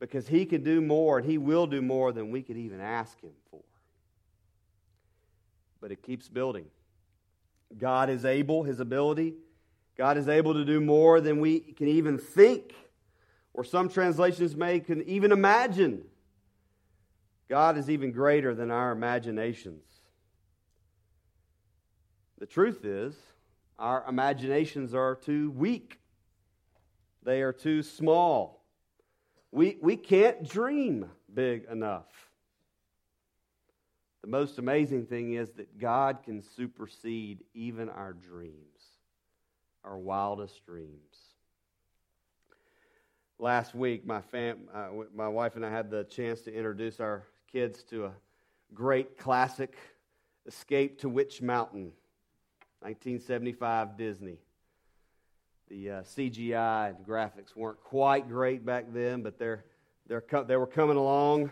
Because 0.00 0.26
He 0.26 0.46
can 0.46 0.64
do 0.64 0.80
more 0.80 1.18
and 1.18 1.28
He 1.28 1.36
will 1.36 1.66
do 1.66 1.82
more 1.82 2.12
than 2.12 2.30
we 2.30 2.40
could 2.40 2.56
even 2.56 2.80
ask 2.80 3.20
Him 3.20 3.34
for. 3.50 3.60
But 5.82 5.92
it 5.92 6.02
keeps 6.02 6.30
building. 6.30 6.64
God 7.76 8.08
is 8.08 8.24
able, 8.24 8.62
his 8.62 8.80
ability. 8.80 9.34
God 9.98 10.16
is 10.16 10.28
able 10.28 10.54
to 10.54 10.64
do 10.64 10.80
more 10.80 11.20
than 11.20 11.38
we 11.38 11.60
can 11.60 11.88
even 11.88 12.16
think, 12.16 12.74
or 13.52 13.64
some 13.64 13.90
translations 13.90 14.56
may 14.56 14.80
can 14.80 15.02
even 15.02 15.30
imagine. 15.30 16.04
God 17.50 17.76
is 17.76 17.90
even 17.90 18.12
greater 18.12 18.54
than 18.54 18.70
our 18.70 18.92
imaginations. 18.92 19.84
The 22.38 22.46
truth 22.46 22.86
is, 22.86 23.14
our 23.78 24.04
imaginations 24.08 24.94
are 24.94 25.14
too 25.14 25.50
weak, 25.50 26.00
they 27.22 27.42
are 27.42 27.52
too 27.52 27.82
small. 27.82 28.64
We, 29.50 29.76
we 29.82 29.96
can't 29.96 30.48
dream 30.48 31.10
big 31.32 31.66
enough. 31.70 32.06
The 34.22 34.28
most 34.28 34.58
amazing 34.58 35.06
thing 35.06 35.34
is 35.34 35.50
that 35.52 35.78
God 35.78 36.20
can 36.24 36.42
supersede 36.42 37.42
even 37.54 37.88
our 37.88 38.12
dreams, 38.12 38.82
our 39.84 39.98
wildest 39.98 40.64
dreams. 40.64 41.16
Last 43.38 43.74
week, 43.74 44.06
my, 44.06 44.20
fam, 44.20 44.68
uh, 44.72 44.88
my 45.14 45.26
wife 45.26 45.56
and 45.56 45.66
I 45.66 45.70
had 45.70 45.90
the 45.90 46.04
chance 46.04 46.42
to 46.42 46.54
introduce 46.54 47.00
our 47.00 47.24
kids 47.50 47.82
to 47.84 48.06
a 48.06 48.12
great 48.72 49.18
classic, 49.18 49.76
Escape 50.46 51.00
to 51.00 51.08
Witch 51.08 51.42
Mountain, 51.42 51.92
1975 52.82 53.96
Disney. 53.96 54.38
The 55.68 55.90
uh, 55.90 56.02
CGI 56.02 56.96
and 56.96 57.06
graphics 57.06 57.56
weren't 57.56 57.80
quite 57.80 58.28
great 58.28 58.64
back 58.64 58.86
then, 58.92 59.22
but 59.22 59.38
they're, 59.38 59.64
they're, 60.06 60.24
they 60.46 60.56
were 60.56 60.66
coming 60.66 60.96
along 60.96 61.50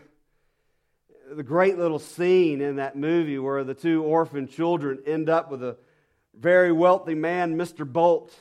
the 1.30 1.42
great 1.42 1.78
little 1.78 1.98
scene 1.98 2.60
in 2.60 2.76
that 2.76 2.96
movie 2.96 3.38
where 3.38 3.62
the 3.62 3.74
two 3.74 4.02
orphan 4.02 4.48
children 4.48 4.98
end 5.06 5.28
up 5.28 5.50
with 5.50 5.62
a 5.62 5.76
very 6.34 6.72
wealthy 6.72 7.14
man, 7.14 7.56
Mr. 7.56 7.90
Bolt. 7.90 8.34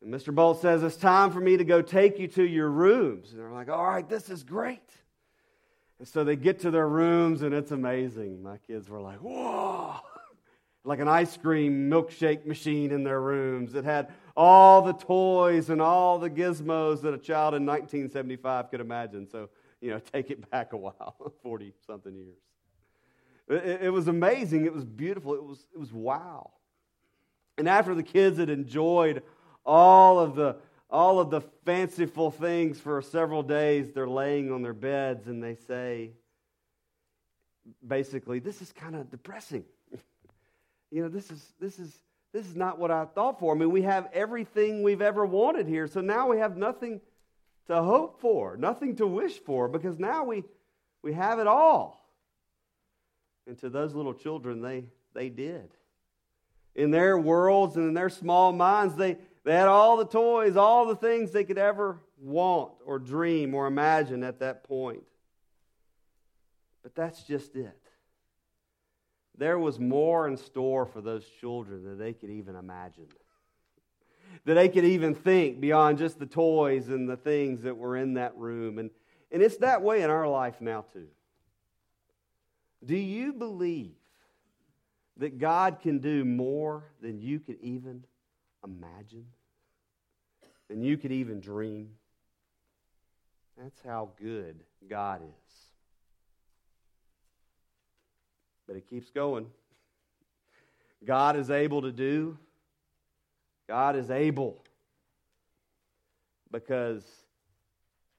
And 0.00 0.12
Mr. 0.12 0.34
Bolt 0.34 0.62
says, 0.62 0.82
It's 0.82 0.96
time 0.96 1.30
for 1.30 1.40
me 1.40 1.56
to 1.58 1.64
go 1.64 1.82
take 1.82 2.18
you 2.18 2.28
to 2.28 2.42
your 2.42 2.70
rooms. 2.70 3.32
And 3.32 3.40
they're 3.40 3.50
like, 3.50 3.68
All 3.68 3.86
right, 3.86 4.08
this 4.08 4.30
is 4.30 4.42
great. 4.42 4.80
And 5.98 6.08
so 6.08 6.24
they 6.24 6.36
get 6.36 6.60
to 6.60 6.70
their 6.70 6.88
rooms, 6.88 7.42
and 7.42 7.54
it's 7.54 7.70
amazing. 7.70 8.42
My 8.42 8.58
kids 8.58 8.88
were 8.88 9.00
like, 9.00 9.18
whoa! 9.18 9.96
Like 10.84 11.00
an 11.00 11.08
ice 11.08 11.36
cream 11.36 11.90
milkshake 11.90 12.44
machine 12.44 12.92
in 12.92 13.04
their 13.04 13.20
rooms. 13.20 13.74
It 13.74 13.84
had 13.84 14.12
all 14.36 14.82
the 14.82 14.92
toys 14.92 15.70
and 15.70 15.80
all 15.80 16.18
the 16.18 16.28
gizmos 16.28 17.00
that 17.02 17.14
a 17.14 17.18
child 17.18 17.54
in 17.54 17.64
1975 17.64 18.70
could 18.70 18.80
imagine. 18.80 19.26
So, 19.28 19.48
you 19.80 19.90
know, 19.90 19.98
take 20.12 20.30
it 20.30 20.50
back 20.50 20.72
a 20.72 20.76
while 20.76 21.16
40 21.42 21.72
something 21.86 22.14
years. 22.14 22.38
It, 23.48 23.84
it 23.84 23.90
was 23.90 24.08
amazing. 24.08 24.66
It 24.66 24.74
was 24.74 24.84
beautiful. 24.84 25.34
It 25.34 25.44
was, 25.44 25.66
it 25.74 25.78
was 25.78 25.92
wow. 25.92 26.50
And 27.56 27.68
after 27.68 27.94
the 27.94 28.02
kids 28.02 28.38
had 28.38 28.50
enjoyed 28.50 29.22
all 29.64 30.18
of 30.18 30.34
the 30.34 30.56
all 30.90 31.18
of 31.18 31.28
the 31.28 31.40
fanciful 31.64 32.30
things 32.30 32.78
for 32.78 33.02
several 33.02 33.42
days, 33.42 33.90
they're 33.92 34.08
laying 34.08 34.52
on 34.52 34.62
their 34.62 34.72
beds 34.72 35.26
and 35.26 35.42
they 35.42 35.56
say, 35.56 36.12
basically, 37.84 38.38
this 38.38 38.62
is 38.62 38.72
kind 38.72 38.94
of 38.94 39.10
depressing. 39.10 39.64
You 40.94 41.02
know, 41.02 41.08
this 41.08 41.28
is 41.32 41.42
this 41.58 41.80
is 41.80 41.98
this 42.32 42.46
is 42.46 42.54
not 42.54 42.78
what 42.78 42.92
I 42.92 43.04
thought 43.04 43.40
for. 43.40 43.52
I 43.52 43.58
mean, 43.58 43.72
we 43.72 43.82
have 43.82 44.08
everything 44.12 44.84
we've 44.84 45.02
ever 45.02 45.26
wanted 45.26 45.66
here, 45.66 45.88
so 45.88 46.00
now 46.00 46.28
we 46.28 46.38
have 46.38 46.56
nothing 46.56 47.00
to 47.66 47.82
hope 47.82 48.20
for, 48.20 48.56
nothing 48.56 48.94
to 48.96 49.06
wish 49.06 49.40
for, 49.40 49.66
because 49.66 49.98
now 49.98 50.22
we 50.22 50.44
we 51.02 51.12
have 51.12 51.40
it 51.40 51.48
all. 51.48 52.08
And 53.48 53.58
to 53.58 53.70
those 53.70 53.92
little 53.92 54.14
children, 54.14 54.62
they 54.62 54.84
they 55.14 55.30
did. 55.30 55.68
In 56.76 56.92
their 56.92 57.18
worlds 57.18 57.74
and 57.74 57.88
in 57.88 57.94
their 57.94 58.08
small 58.08 58.52
minds, 58.52 58.94
they 58.94 59.16
they 59.42 59.52
had 59.52 59.66
all 59.66 59.96
the 59.96 60.06
toys, 60.06 60.56
all 60.56 60.86
the 60.86 60.94
things 60.94 61.32
they 61.32 61.42
could 61.42 61.58
ever 61.58 61.98
want 62.20 62.70
or 62.86 63.00
dream 63.00 63.52
or 63.52 63.66
imagine 63.66 64.22
at 64.22 64.38
that 64.38 64.62
point. 64.62 65.02
But 66.84 66.94
that's 66.94 67.24
just 67.24 67.56
it. 67.56 67.83
There 69.36 69.58
was 69.58 69.80
more 69.80 70.28
in 70.28 70.36
store 70.36 70.86
for 70.86 71.00
those 71.00 71.24
children 71.40 71.84
than 71.84 71.98
they 71.98 72.12
could 72.12 72.30
even 72.30 72.56
imagine. 72.56 73.08
That 74.44 74.54
they 74.54 74.68
could 74.68 74.84
even 74.84 75.14
think 75.14 75.60
beyond 75.60 75.98
just 75.98 76.18
the 76.18 76.26
toys 76.26 76.88
and 76.88 77.08
the 77.08 77.16
things 77.16 77.62
that 77.62 77.76
were 77.76 77.96
in 77.96 78.14
that 78.14 78.36
room. 78.36 78.78
And, 78.78 78.90
and 79.32 79.42
it's 79.42 79.56
that 79.58 79.82
way 79.82 80.02
in 80.02 80.10
our 80.10 80.28
life 80.28 80.60
now, 80.60 80.84
too. 80.92 81.08
Do 82.84 82.96
you 82.96 83.32
believe 83.32 83.94
that 85.16 85.38
God 85.38 85.80
can 85.80 85.98
do 85.98 86.24
more 86.24 86.84
than 87.00 87.20
you 87.20 87.38
could 87.38 87.58
even 87.60 88.04
imagine, 88.64 89.26
than 90.68 90.82
you 90.82 90.96
could 90.96 91.12
even 91.12 91.40
dream. 91.40 91.90
That's 93.56 93.80
how 93.84 94.10
good 94.20 94.60
God 94.88 95.22
is. 95.22 95.54
But 98.66 98.76
it 98.76 98.88
keeps 98.88 99.10
going. 99.10 99.46
God 101.04 101.36
is 101.36 101.50
able 101.50 101.82
to 101.82 101.92
do, 101.92 102.38
God 103.68 103.96
is 103.96 104.10
able 104.10 104.62
because 106.50 107.04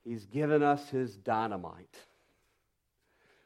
He's 0.04 0.26
given 0.26 0.62
us 0.62 0.90
His 0.90 1.16
dynamite. 1.16 1.98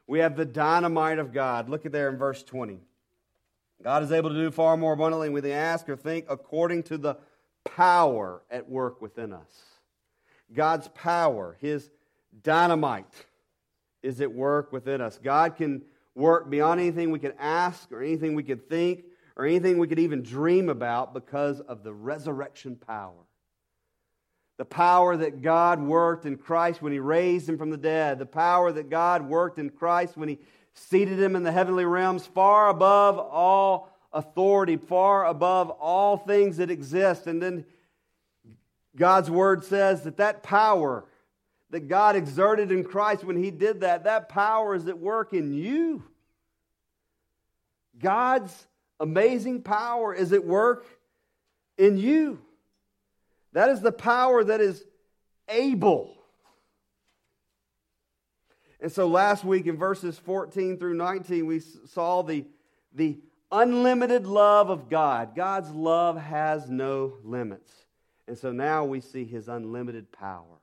We 0.06 0.18
have 0.18 0.36
the 0.36 0.44
dynamite 0.44 1.18
of 1.18 1.32
God. 1.32 1.68
Look 1.68 1.86
at 1.86 1.92
there 1.92 2.08
in 2.08 2.18
verse 2.18 2.42
20. 2.42 2.80
God 3.82 4.02
is 4.02 4.12
able 4.12 4.30
to 4.30 4.36
do 4.36 4.50
far 4.50 4.76
more 4.76 4.92
abundantly 4.92 5.28
than 5.28 5.42
we 5.42 5.52
ask 5.52 5.88
or 5.88 5.96
think 5.96 6.26
according 6.28 6.82
to 6.84 6.98
the 6.98 7.16
power 7.64 8.42
at 8.50 8.68
work 8.68 9.00
within 9.00 9.32
us. 9.32 9.62
God's 10.52 10.88
power, 10.88 11.56
His 11.60 11.90
dynamite, 12.42 13.26
is 14.02 14.20
at 14.20 14.32
work 14.32 14.72
within 14.72 15.00
us. 15.00 15.18
God 15.22 15.56
can 15.56 15.82
work 16.14 16.50
beyond 16.50 16.80
anything 16.80 17.10
we 17.10 17.18
could 17.18 17.34
ask 17.38 17.90
or 17.92 18.02
anything 18.02 18.34
we 18.34 18.42
could 18.42 18.68
think 18.68 19.04
or 19.36 19.46
anything 19.46 19.78
we 19.78 19.88
could 19.88 19.98
even 19.98 20.22
dream 20.22 20.68
about 20.68 21.14
because 21.14 21.60
of 21.60 21.82
the 21.82 21.92
resurrection 21.92 22.76
power. 22.76 23.26
The 24.58 24.64
power 24.64 25.16
that 25.16 25.40
God 25.40 25.80
worked 25.80 26.26
in 26.26 26.36
Christ 26.36 26.82
when 26.82 26.92
He 26.92 26.98
raised 26.98 27.48
Him 27.48 27.56
from 27.56 27.70
the 27.70 27.78
dead. 27.78 28.18
The 28.18 28.26
power 28.26 28.70
that 28.72 28.90
God 28.90 29.28
worked 29.28 29.58
in 29.58 29.70
Christ 29.70 30.16
when 30.16 30.28
He 30.28 30.38
seated 30.74 31.18
him 31.18 31.36
in 31.36 31.42
the 31.42 31.52
heavenly 31.52 31.84
realms 31.84 32.26
far 32.26 32.68
above 32.68 33.18
all 33.18 33.90
authority, 34.12 34.76
far 34.76 35.26
above 35.26 35.70
all 35.70 36.16
things 36.16 36.56
that 36.56 36.70
exist. 36.70 37.26
And 37.26 37.42
then 37.42 37.64
God's 38.96 39.30
word 39.30 39.64
says 39.64 40.02
that 40.02 40.16
that 40.16 40.42
power 40.42 41.04
that 41.70 41.88
God 41.88 42.16
exerted 42.16 42.72
in 42.72 42.84
Christ 42.84 43.24
when 43.24 43.36
he 43.36 43.50
did 43.50 43.80
that, 43.80 44.04
that 44.04 44.28
power 44.28 44.74
is 44.74 44.86
at 44.88 44.98
work 44.98 45.32
in 45.32 45.52
you. 45.52 46.04
God's 47.98 48.66
amazing 48.98 49.62
power 49.62 50.14
is 50.14 50.32
at 50.32 50.44
work 50.44 50.86
in 51.78 51.96
you. 51.96 52.40
That 53.52 53.68
is 53.68 53.80
the 53.80 53.92
power 53.92 54.42
that 54.44 54.60
is 54.60 54.84
able 55.48 56.20
and 58.80 58.90
so 58.90 59.06
last 59.06 59.44
week 59.44 59.66
in 59.66 59.76
verses 59.76 60.18
14 60.18 60.78
through 60.78 60.94
19, 60.94 61.46
we 61.46 61.60
saw 61.60 62.22
the, 62.22 62.46
the 62.94 63.18
unlimited 63.52 64.26
love 64.26 64.70
of 64.70 64.88
God. 64.88 65.36
God's 65.36 65.70
love 65.70 66.16
has 66.16 66.70
no 66.70 67.14
limits. 67.22 67.70
And 68.26 68.38
so 68.38 68.52
now 68.52 68.84
we 68.84 69.00
see 69.00 69.24
his 69.24 69.48
unlimited 69.48 70.10
power. 70.12 70.59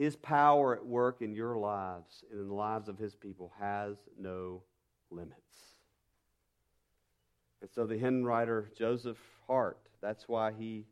His 0.00 0.16
power 0.16 0.74
at 0.74 0.86
work 0.86 1.20
in 1.20 1.34
your 1.34 1.58
lives 1.58 2.24
and 2.30 2.40
in 2.40 2.48
the 2.48 2.54
lives 2.54 2.88
of 2.88 2.96
his 2.96 3.14
people 3.14 3.52
has 3.60 3.98
no 4.18 4.62
limits. 5.10 5.36
And 7.60 7.68
so 7.70 7.86
the 7.86 7.98
hymn 7.98 8.24
writer, 8.24 8.70
Joseph 8.74 9.18
Hart, 9.46 9.76
that's 10.00 10.26
why 10.26 10.52
he 10.52 10.86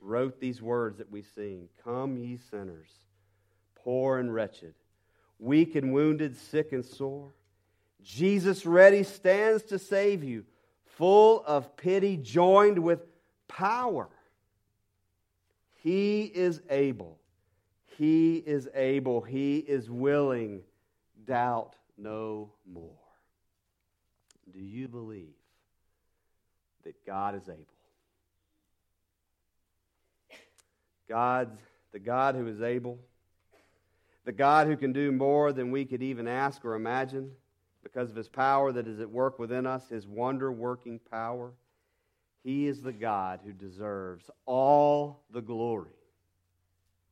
wrote 0.00 0.40
these 0.40 0.62
words 0.62 0.96
that 0.96 1.10
we 1.10 1.20
sing 1.20 1.68
Come, 1.84 2.16
ye 2.16 2.38
sinners, 2.50 2.88
poor 3.74 4.18
and 4.18 4.32
wretched 4.32 4.72
weak 5.38 5.74
and 5.74 5.92
wounded, 5.92 6.34
sick 6.34 6.72
and 6.72 6.82
sore. 6.82 7.34
Jesus 8.02 8.64
ready 8.64 9.02
stands 9.02 9.64
to 9.64 9.78
save 9.78 10.24
you, 10.24 10.46
full 10.86 11.44
of 11.46 11.76
pity, 11.76 12.16
joined 12.16 12.78
with 12.78 13.00
power. 13.48 14.08
He 15.82 16.22
is 16.22 16.62
able. 16.70 17.18
He 17.96 18.36
is 18.36 18.68
able. 18.74 19.20
He 19.20 19.58
is 19.58 19.90
willing. 19.90 20.62
Doubt 21.26 21.76
no 21.96 22.50
more. 22.70 22.90
Do 24.52 24.60
you 24.60 24.88
believe 24.88 25.34
that 26.84 27.06
God 27.06 27.34
is 27.34 27.48
able? 27.48 27.64
God's 31.08 31.58
the 31.92 31.98
God 31.98 32.34
who 32.34 32.46
is 32.46 32.60
able 32.60 32.98
the 34.24 34.32
God 34.32 34.66
who 34.66 34.76
can 34.76 34.92
do 34.92 35.12
more 35.12 35.52
than 35.52 35.70
we 35.70 35.84
could 35.84 36.02
even 36.02 36.26
ask 36.26 36.64
or 36.64 36.74
imagine 36.74 37.30
because 37.82 38.10
of 38.10 38.16
his 38.16 38.28
power 38.28 38.72
that 38.72 38.86
is 38.86 39.00
at 39.00 39.10
work 39.10 39.38
within 39.38 39.66
us, 39.66 39.88
his 39.90 40.06
wonder 40.06 40.50
working 40.50 40.98
power. 41.10 41.52
He 42.42 42.66
is 42.66 42.80
the 42.80 42.92
God 42.92 43.40
who 43.44 43.52
deserves 43.52 44.30
all 44.46 45.24
the 45.30 45.42
glory. 45.42 45.90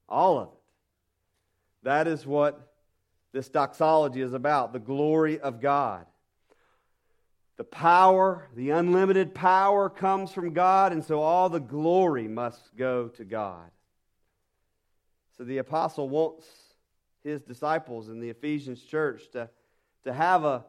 All 0.08 0.38
of 0.38 0.48
it. 0.48 0.61
That 1.82 2.06
is 2.06 2.26
what 2.26 2.72
this 3.32 3.48
doxology 3.48 4.20
is 4.20 4.34
about 4.34 4.72
the 4.72 4.78
glory 4.78 5.40
of 5.40 5.60
God. 5.60 6.06
The 7.56 7.64
power, 7.64 8.48
the 8.54 8.70
unlimited 8.70 9.34
power 9.34 9.88
comes 9.90 10.32
from 10.32 10.52
God, 10.52 10.92
and 10.92 11.04
so 11.04 11.20
all 11.20 11.48
the 11.48 11.60
glory 11.60 12.28
must 12.28 12.76
go 12.76 13.08
to 13.08 13.24
God. 13.24 13.70
So 15.36 15.44
the 15.44 15.58
apostle 15.58 16.08
wants 16.08 16.46
his 17.22 17.40
disciples 17.42 18.08
in 18.08 18.20
the 18.20 18.30
Ephesians 18.30 18.82
church 18.82 19.30
to, 19.32 19.48
to, 20.04 20.12
have, 20.12 20.44
a, 20.44 20.64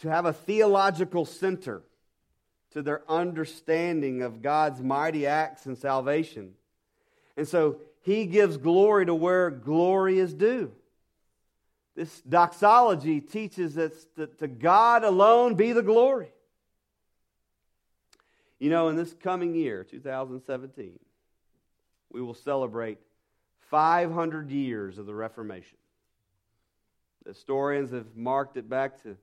to 0.00 0.08
have 0.08 0.26
a 0.26 0.32
theological 0.32 1.24
center 1.24 1.82
to 2.72 2.82
their 2.82 3.02
understanding 3.10 4.22
of 4.22 4.42
God's 4.42 4.82
mighty 4.82 5.26
acts 5.26 5.66
and 5.66 5.76
salvation. 5.76 6.52
And 7.36 7.46
so 7.46 7.80
he 8.02 8.26
gives 8.26 8.56
glory 8.56 9.06
to 9.06 9.14
where 9.14 9.50
glory 9.50 10.18
is 10.18 10.34
due. 10.34 10.72
This 11.94 12.20
doxology 12.22 13.20
teaches 13.20 13.78
us 13.78 13.92
that 14.16 14.38
to 14.38 14.48
God 14.48 15.04
alone 15.04 15.54
be 15.54 15.72
the 15.72 15.82
glory. 15.82 16.32
You 18.58 18.70
know, 18.70 18.88
in 18.88 18.96
this 18.96 19.12
coming 19.12 19.54
year, 19.54 19.84
2017, 19.84 20.98
we 22.10 22.22
will 22.22 22.34
celebrate 22.34 22.98
500 23.70 24.50
years 24.50 24.98
of 24.98 25.06
the 25.06 25.14
Reformation. 25.14 25.78
Historians 27.26 27.92
have 27.92 28.16
marked 28.16 28.56
it 28.56 28.68
back 28.68 29.02
to 29.02 29.16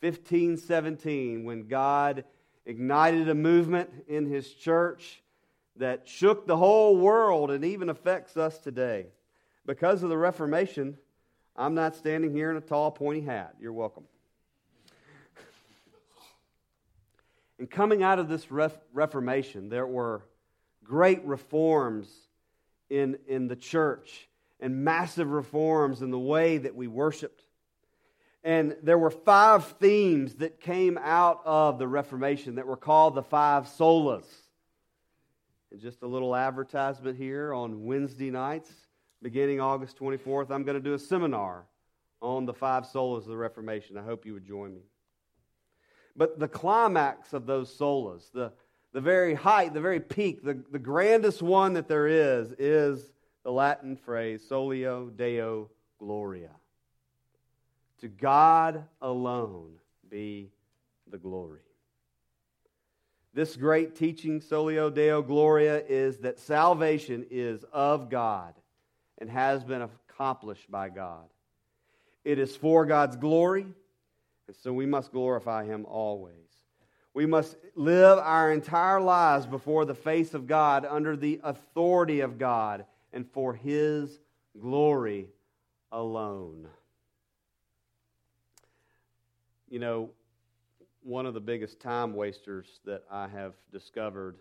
1517 0.00 1.44
when 1.44 1.66
God 1.66 2.24
ignited 2.66 3.28
a 3.28 3.34
movement 3.34 3.90
in 4.06 4.26
his 4.26 4.52
church 4.52 5.22
that 5.78 6.08
shook 6.08 6.46
the 6.46 6.56
whole 6.56 6.96
world 6.96 7.50
and 7.50 7.64
even 7.64 7.88
affects 7.88 8.36
us 8.36 8.58
today. 8.58 9.06
Because 9.66 10.02
of 10.02 10.08
the 10.08 10.18
Reformation, 10.18 10.98
I'm 11.56 11.74
not 11.74 11.96
standing 11.96 12.32
here 12.32 12.50
in 12.50 12.56
a 12.56 12.60
tall, 12.60 12.90
pointy 12.90 13.20
hat. 13.20 13.54
You're 13.60 13.72
welcome. 13.72 14.04
And 17.58 17.68
coming 17.68 18.04
out 18.04 18.20
of 18.20 18.28
this 18.28 18.52
ref- 18.52 18.78
Reformation, 18.92 19.68
there 19.68 19.86
were 19.86 20.22
great 20.84 21.24
reforms 21.24 22.08
in, 22.88 23.18
in 23.26 23.48
the 23.48 23.56
church 23.56 24.28
and 24.60 24.84
massive 24.84 25.30
reforms 25.30 26.00
in 26.00 26.10
the 26.10 26.18
way 26.18 26.58
that 26.58 26.74
we 26.74 26.86
worshiped. 26.86 27.42
And 28.44 28.76
there 28.82 28.98
were 28.98 29.10
five 29.10 29.66
themes 29.80 30.36
that 30.36 30.60
came 30.60 30.98
out 30.98 31.42
of 31.44 31.78
the 31.78 31.88
Reformation 31.88 32.54
that 32.54 32.66
were 32.66 32.76
called 32.76 33.14
the 33.14 33.22
five 33.22 33.64
solas. 33.64 34.24
And 35.70 35.80
just 35.80 36.02
a 36.02 36.06
little 36.06 36.34
advertisement 36.34 37.18
here 37.18 37.52
on 37.52 37.84
Wednesday 37.84 38.30
nights, 38.30 38.70
beginning 39.22 39.60
August 39.60 39.98
24th, 39.98 40.50
I'm 40.50 40.64
going 40.64 40.76
to 40.76 40.82
do 40.82 40.94
a 40.94 40.98
seminar 40.98 41.66
on 42.22 42.46
the 42.46 42.54
five 42.54 42.84
solas 42.84 43.18
of 43.18 43.26
the 43.26 43.36
Reformation. 43.36 43.96
I 43.98 44.02
hope 44.02 44.24
you 44.24 44.32
would 44.34 44.46
join 44.46 44.74
me. 44.74 44.82
But 46.16 46.38
the 46.38 46.48
climax 46.48 47.32
of 47.32 47.46
those 47.46 47.76
solas, 47.76 48.32
the, 48.32 48.52
the 48.92 49.00
very 49.00 49.34
height, 49.34 49.74
the 49.74 49.80
very 49.80 50.00
peak, 50.00 50.42
the, 50.42 50.62
the 50.70 50.78
grandest 50.78 51.42
one 51.42 51.74
that 51.74 51.86
there 51.86 52.06
is, 52.08 52.52
is 52.58 53.12
the 53.44 53.52
Latin 53.52 53.96
phrase 53.96 54.42
soli 54.48 54.80
deo 55.16 55.70
gloria. 55.98 56.50
To 58.00 58.08
God 58.08 58.84
alone 59.00 59.74
be 60.10 60.50
the 61.10 61.18
glory. 61.18 61.60
This 63.34 63.56
great 63.56 63.94
teaching, 63.94 64.40
Soli 64.40 64.74
Deo 64.90 65.22
Gloria, 65.22 65.82
is 65.86 66.18
that 66.18 66.38
salvation 66.38 67.26
is 67.30 67.64
of 67.72 68.08
God 68.10 68.54
and 69.18 69.30
has 69.30 69.62
been 69.62 69.82
accomplished 69.82 70.70
by 70.70 70.88
God. 70.88 71.24
It 72.24 72.38
is 72.38 72.56
for 72.56 72.84
God's 72.84 73.16
glory, 73.16 73.66
and 74.46 74.56
so 74.56 74.72
we 74.72 74.86
must 74.86 75.12
glorify 75.12 75.64
Him 75.64 75.86
always. 75.86 76.34
We 77.14 77.26
must 77.26 77.56
live 77.74 78.18
our 78.18 78.52
entire 78.52 79.00
lives 79.00 79.46
before 79.46 79.84
the 79.84 79.94
face 79.94 80.34
of 80.34 80.46
God 80.46 80.84
under 80.84 81.16
the 81.16 81.40
authority 81.42 82.20
of 82.20 82.38
God 82.38 82.84
and 83.12 83.28
for 83.30 83.54
His 83.54 84.20
glory 84.58 85.28
alone. 85.90 86.68
You 89.68 89.78
know, 89.78 90.10
one 91.08 91.24
of 91.24 91.32
the 91.32 91.40
biggest 91.40 91.80
time 91.80 92.12
wasters 92.12 92.80
that 92.84 93.02
I 93.10 93.28
have 93.28 93.54
discovered 93.72 94.36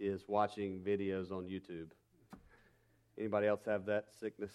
is 0.00 0.24
watching 0.26 0.80
videos 0.80 1.30
on 1.30 1.44
YouTube. 1.44 1.90
Anybody 3.16 3.46
else 3.46 3.60
have 3.66 3.86
that 3.86 4.06
sickness? 4.18 4.50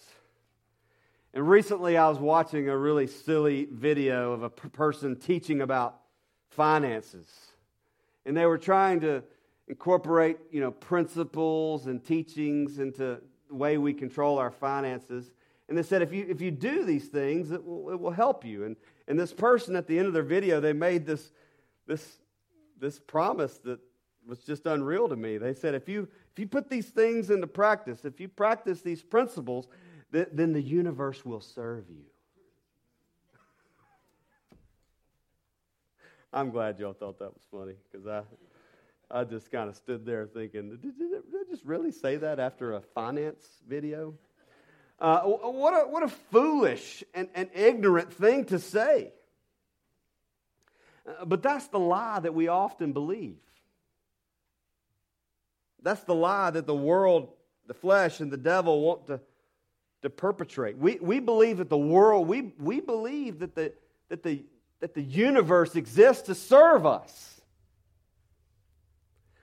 And 1.32 1.48
recently 1.48 1.96
I 1.96 2.06
was 2.10 2.18
watching 2.18 2.68
a 2.68 2.76
really 2.76 3.06
silly 3.06 3.66
video 3.72 4.32
of 4.32 4.42
a 4.42 4.50
person 4.50 5.16
teaching 5.16 5.62
about 5.62 6.00
finances. 6.50 7.26
And 8.26 8.36
they 8.36 8.44
were 8.44 8.58
trying 8.58 9.00
to 9.00 9.22
incorporate, 9.66 10.36
you 10.50 10.60
know, 10.60 10.70
principles 10.70 11.86
and 11.86 12.04
teachings 12.04 12.78
into 12.78 13.22
the 13.48 13.54
way 13.54 13.78
we 13.78 13.94
control 13.94 14.38
our 14.38 14.50
finances. 14.50 15.32
And 15.70 15.78
they 15.78 15.82
said 15.82 16.02
if 16.02 16.12
you 16.12 16.26
if 16.28 16.42
you 16.42 16.50
do 16.50 16.84
these 16.84 17.08
things, 17.08 17.52
it 17.52 17.64
will, 17.64 17.88
it 17.88 17.98
will 17.98 18.10
help 18.10 18.44
you. 18.44 18.64
And 18.64 18.76
and 19.08 19.18
this 19.18 19.32
person 19.32 19.76
at 19.76 19.86
the 19.86 19.98
end 19.98 20.06
of 20.06 20.12
their 20.12 20.22
video, 20.22 20.60
they 20.60 20.72
made 20.72 21.06
this, 21.06 21.32
this, 21.86 22.18
this 22.80 22.98
promise 22.98 23.58
that 23.64 23.78
was 24.26 24.38
just 24.40 24.66
unreal 24.66 25.08
to 25.08 25.16
me. 25.16 25.38
They 25.38 25.54
said, 25.54 25.74
if 25.74 25.88
you, 25.88 26.08
if 26.32 26.38
you 26.38 26.46
put 26.46 26.70
these 26.70 26.86
things 26.86 27.30
into 27.30 27.46
practice, 27.46 28.04
if 28.04 28.20
you 28.20 28.28
practice 28.28 28.80
these 28.80 29.02
principles, 29.02 29.68
th- 30.12 30.28
then 30.32 30.52
the 30.52 30.62
universe 30.62 31.24
will 31.24 31.40
serve 31.40 31.84
you. 31.90 32.04
I'm 36.32 36.50
glad 36.50 36.80
y'all 36.80 36.94
thought 36.94 37.20
that 37.20 37.32
was 37.32 37.42
funny 37.50 37.74
because 37.90 38.06
I, 38.08 38.22
I 39.08 39.22
just 39.22 39.52
kind 39.52 39.68
of 39.68 39.76
stood 39.76 40.04
there 40.04 40.26
thinking, 40.26 40.70
did, 40.70 40.82
did, 40.82 40.98
did, 40.98 41.12
I 41.12 41.48
just 41.48 41.64
really 41.64 41.92
say 41.92 42.16
that 42.16 42.40
after 42.40 42.72
a 42.72 42.80
finance 42.80 43.46
video? 43.68 44.14
Uh, 44.98 45.20
what, 45.20 45.72
a, 45.72 45.88
what 45.88 46.02
a 46.02 46.08
foolish 46.08 47.04
and, 47.14 47.28
and 47.34 47.48
ignorant 47.54 48.12
thing 48.12 48.44
to 48.46 48.58
say. 48.58 49.12
Uh, 51.06 51.24
but 51.24 51.42
that's 51.42 51.68
the 51.68 51.78
lie 51.78 52.20
that 52.20 52.34
we 52.34 52.48
often 52.48 52.92
believe. 52.92 53.36
That's 55.82 56.02
the 56.04 56.14
lie 56.14 56.50
that 56.50 56.66
the 56.66 56.74
world, 56.74 57.28
the 57.66 57.74
flesh, 57.74 58.20
and 58.20 58.30
the 58.30 58.38
devil 58.38 58.80
want 58.80 59.06
to, 59.08 59.20
to 60.02 60.10
perpetrate. 60.10 60.78
We, 60.78 60.98
we 61.00 61.20
believe 61.20 61.58
that 61.58 61.68
the 61.68 61.76
world, 61.76 62.26
we, 62.26 62.52
we 62.58 62.80
believe 62.80 63.40
that 63.40 63.54
the, 63.54 63.72
that, 64.08 64.22
the, 64.22 64.44
that 64.80 64.94
the 64.94 65.02
universe 65.02 65.76
exists 65.76 66.22
to 66.24 66.34
serve 66.34 66.86
us. 66.86 67.40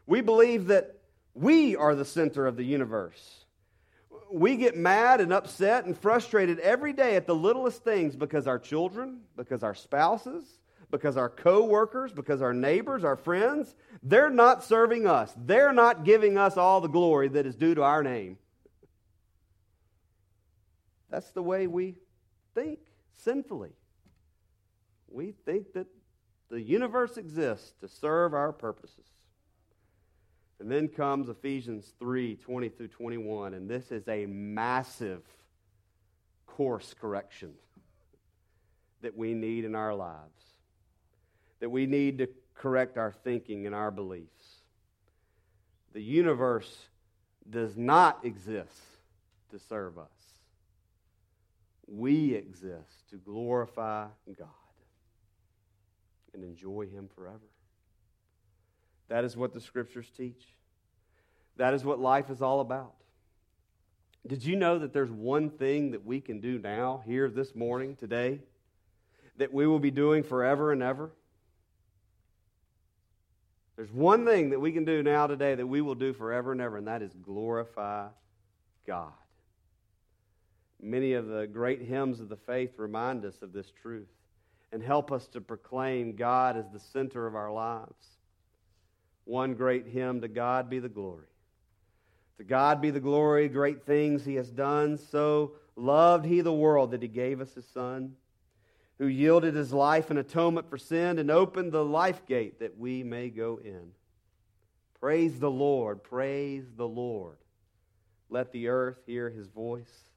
We 0.08 0.22
believe 0.22 0.68
that 0.68 1.00
we 1.34 1.76
are 1.76 1.94
the 1.94 2.06
center 2.06 2.48
of 2.48 2.58
the 2.58 2.66
universe 2.66 3.42
we 4.32 4.56
get 4.56 4.78
mad 4.78 5.20
and 5.22 5.34
upset 5.34 5.86
and 5.86 5.98
frustrated 5.98 6.60
every 6.60 6.94
day 6.94 7.16
at 7.16 7.28
the 7.28 7.36
littlest 7.36 7.84
things 7.84 8.16
because 8.16 8.48
our 8.48 8.60
children, 8.60 9.22
because 9.36 9.64
our 9.64 9.76
spouses, 9.76 10.46
because 10.92 11.18
our 11.18 11.30
co-workers, 11.30 12.12
because 12.12 12.42
our 12.42 12.54
neighbors, 12.54 13.04
our 13.04 13.16
friends, 13.16 13.74
they're 14.04 14.30
not 14.30 14.64
serving 14.64 15.08
us. 15.08 15.34
They're 15.38 15.74
not 15.74 16.04
giving 16.04 16.38
us 16.38 16.58
all 16.58 16.82
the 16.82 16.90
glory 16.90 17.30
that 17.30 17.46
is 17.46 17.56
due 17.56 17.74
to 17.76 17.84
our 17.84 18.04
name. 18.04 18.38
That's 21.10 21.32
the 21.32 21.44
way 21.44 21.68
we 21.68 21.96
think 22.54 22.80
sinfully. 23.24 23.72
We 25.08 25.34
think 25.46 25.74
that 25.74 25.88
the 26.50 26.62
universe 26.62 27.18
exists 27.18 27.74
to 27.82 27.88
serve 27.88 28.34
our 28.34 28.52
purposes. 28.52 29.06
And 30.60 30.72
then 30.72 30.90
comes 30.90 31.28
Ephesians 31.28 31.94
3 32.00 32.36
20 32.36 32.70
through 32.70 32.90
21, 32.90 33.56
and 33.56 33.70
this 33.70 33.92
is 33.92 34.08
a 34.08 34.28
massive 34.28 35.24
course 36.46 36.94
correction 37.00 37.54
that 39.02 39.18
we 39.18 39.34
need 39.34 39.66
in 39.66 39.76
our 39.76 39.96
lives, 39.96 40.51
that 41.62 41.70
we 41.70 41.86
need 41.86 42.18
to 42.18 42.28
correct 42.56 42.98
our 42.98 43.14
thinking 43.24 43.66
and 43.66 43.74
our 43.74 43.92
beliefs. 43.92 44.62
The 45.94 46.02
universe 46.02 46.88
does 47.50 47.78
not 47.78 48.26
exist 48.26 48.82
to 49.52 49.60
serve 49.60 49.98
us, 49.98 50.08
we 51.88 52.34
exist 52.34 53.10
to 53.10 53.18
glorify 53.18 54.08
God 54.38 54.48
and 56.34 56.44
enjoy 56.44 56.88
Him 56.88 57.10
forever. 57.16 57.40
That 59.10 59.26
is 59.26 59.36
what 59.36 59.54
the 59.54 59.60
scriptures 59.60 60.10
teach. 60.16 60.54
That 61.58 61.74
is 61.74 61.84
what 61.84 62.00
life 62.00 62.30
is 62.30 62.42
all 62.42 62.62
about. 62.62 62.94
Did 64.26 64.46
you 64.46 64.56
know 64.56 64.80
that 64.80 64.94
there's 64.94 65.12
one 65.12 65.50
thing 65.50 65.92
that 65.92 66.06
we 66.06 66.22
can 66.22 66.40
do 66.40 66.58
now, 66.60 67.04
here 67.06 67.30
this 67.30 67.54
morning, 67.54 67.98
today, 67.98 68.40
that 69.38 69.54
we 69.54 69.68
will 69.68 69.80
be 69.80 69.92
doing 69.92 70.24
forever 70.24 70.72
and 70.72 70.82
ever? 70.82 71.12
There's 73.76 73.92
one 73.92 74.26
thing 74.26 74.50
that 74.52 74.60
we 74.60 74.72
can 74.72 74.86
do 74.86 75.02
now 75.02 75.28
today 75.28 75.56
that 75.56 75.66
we 75.66 75.82
will 75.82 75.96
do 75.96 76.14
forever 76.14 76.52
and 76.52 76.62
ever, 76.62 76.78
and 76.78 76.88
that 76.88 77.02
is 77.02 77.14
glorify 77.14 78.08
God. 78.86 79.14
Many 80.82 81.14
of 81.14 81.28
the 81.28 81.48
great 81.48 81.82
hymns 81.82 82.20
of 82.20 82.30
the 82.30 82.38
faith 82.38 82.78
remind 82.78 83.24
us 83.26 83.42
of 83.42 83.54
this 83.54 83.72
truth 83.82 84.10
and 84.72 84.82
help 84.82 85.12
us 85.12 85.28
to 85.30 85.42
proclaim 85.42 86.16
God 86.16 86.58
as 86.58 86.70
the 86.72 86.80
center 86.80 87.28
of 87.28 87.36
our 87.36 87.52
lives 87.52 88.18
one 89.26 89.54
great 89.54 89.88
hymn 89.88 90.22
To 90.22 90.28
God 90.28 90.70
be 90.70 90.80
the 90.80 90.90
glory. 90.90 91.28
To 92.38 92.44
God 92.44 92.82
be 92.82 92.90
the 92.90 93.00
glory, 93.00 93.48
great 93.48 93.86
things 93.86 94.26
he 94.26 94.36
has 94.36 94.50
done. 94.50 94.98
So 94.98 95.54
loved 95.76 96.26
he 96.26 96.42
the 96.42 96.54
world 96.54 96.92
that 96.92 97.02
he 97.02 97.08
gave 97.08 97.40
us 97.40 97.54
his 97.54 97.68
Son, 97.68 98.14
who 99.02 99.08
yielded 99.08 99.56
his 99.56 99.74
life 99.74 100.12
in 100.12 100.18
atonement 100.20 100.70
for 100.70 100.78
sin 100.78 101.18
and 101.18 101.32
opened 101.32 101.72
the 101.72 101.84
life 101.84 102.24
gate 102.28 102.60
that 102.60 102.78
we 102.78 103.02
may 103.02 103.30
go 103.30 103.60
in. 103.66 103.94
Praise 105.00 105.40
the 105.40 105.50
Lord, 105.50 106.04
praise 106.04 106.66
the 106.78 106.88
Lord. 106.88 107.38
Let 108.30 108.52
the 108.52 108.68
earth 108.68 109.00
hear 109.08 109.32
his 109.32 109.48
voice. 109.48 110.12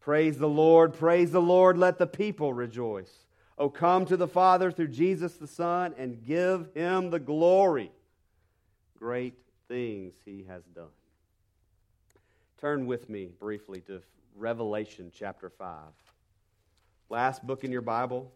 Praise 0.00 0.36
the 0.36 0.48
Lord, 0.48 0.94
praise 0.94 1.30
the 1.30 1.40
Lord, 1.40 1.78
let 1.78 1.98
the 1.98 2.08
people 2.08 2.52
rejoice. 2.52 3.12
Oh, 3.56 3.68
come 3.68 4.04
to 4.06 4.16
the 4.16 4.26
Father 4.26 4.72
through 4.72 4.88
Jesus 4.88 5.34
the 5.34 5.46
Son 5.46 5.94
and 5.96 6.24
give 6.24 6.70
him 6.74 7.10
the 7.10 7.20
glory 7.20 7.92
great 8.98 9.38
things 9.68 10.14
he 10.24 10.44
has 10.48 10.64
done. 10.74 10.86
Turn 12.60 12.88
with 12.88 13.08
me 13.08 13.30
briefly 13.38 13.80
to 13.82 14.02
Revelation 14.34 15.12
chapter 15.14 15.50
5. 15.50 15.76
Last 17.10 17.46
book 17.46 17.64
in 17.64 17.72
your 17.72 17.82
Bible. 17.82 18.32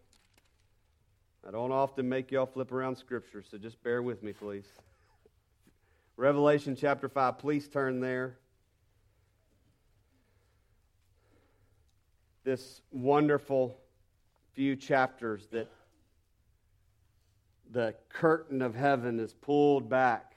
I 1.47 1.51
don't 1.51 1.73
often 1.73 2.09
make 2.09 2.31
y'all 2.31 2.47
flip 2.47 2.73
around 2.73 2.97
scripture, 2.97 3.43
so 3.43 3.59
just 3.59 3.83
bear 3.83 4.03
with 4.03 4.23
me, 4.23 4.33
please. 4.33 4.67
Revelation 6.17 6.77
chapter 6.77 7.09
5. 7.09 7.39
Please 7.39 7.69
turn 7.69 8.01
there. 8.01 8.39
this 12.45 12.81
wonderful 12.91 13.77
few 14.55 14.77
chapters 14.77 15.47
that 15.53 15.69
the 17.71 17.95
curtain 18.09 18.61
of 18.61 18.75
heaven 18.75 19.21
is 19.21 19.33
pulled 19.33 19.89
back. 19.89 20.35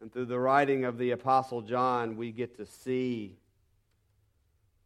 And 0.00 0.12
through 0.12 0.26
the 0.26 0.38
writing 0.38 0.84
of 0.84 0.96
the 0.96 1.10
Apostle 1.10 1.60
John, 1.60 2.16
we 2.16 2.30
get 2.30 2.56
to 2.58 2.66
see 2.66 3.36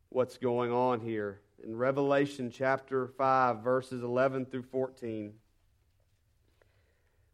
what's 0.09 0.39
going 0.39 0.73
on 0.73 1.01
here. 1.01 1.41
In 1.65 1.77
Revelation 1.77 2.51
chapter 2.51 3.07
5, 3.07 3.59
verses 3.59 4.03
11 4.03 4.47
through 4.47 4.65
14, 4.65 5.33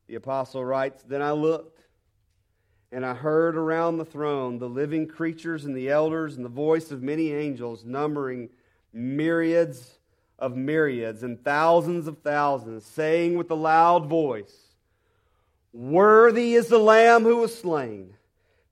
the 0.06 0.16
Apostle 0.16 0.62
writes 0.62 1.02
Then 1.02 1.22
I 1.22 1.32
looked, 1.32 1.80
and 2.92 3.06
I 3.06 3.14
heard 3.14 3.56
around 3.56 3.96
the 3.96 4.04
throne 4.04 4.58
the 4.58 4.68
living 4.68 5.06
creatures 5.06 5.64
and 5.64 5.74
the 5.74 5.88
elders, 5.88 6.36
and 6.36 6.44
the 6.44 6.50
voice 6.50 6.90
of 6.90 7.02
many 7.02 7.32
angels, 7.32 7.86
numbering 7.86 8.50
myriads 8.92 9.98
of 10.38 10.54
myriads 10.54 11.22
and 11.22 11.42
thousands 11.42 12.06
of 12.06 12.18
thousands, 12.18 12.84
saying 12.84 13.38
with 13.38 13.50
a 13.50 13.54
loud 13.54 14.08
voice, 14.08 14.74
Worthy 15.72 16.52
is 16.52 16.68
the 16.68 16.78
Lamb 16.78 17.22
who 17.22 17.38
was 17.38 17.58
slain 17.58 18.17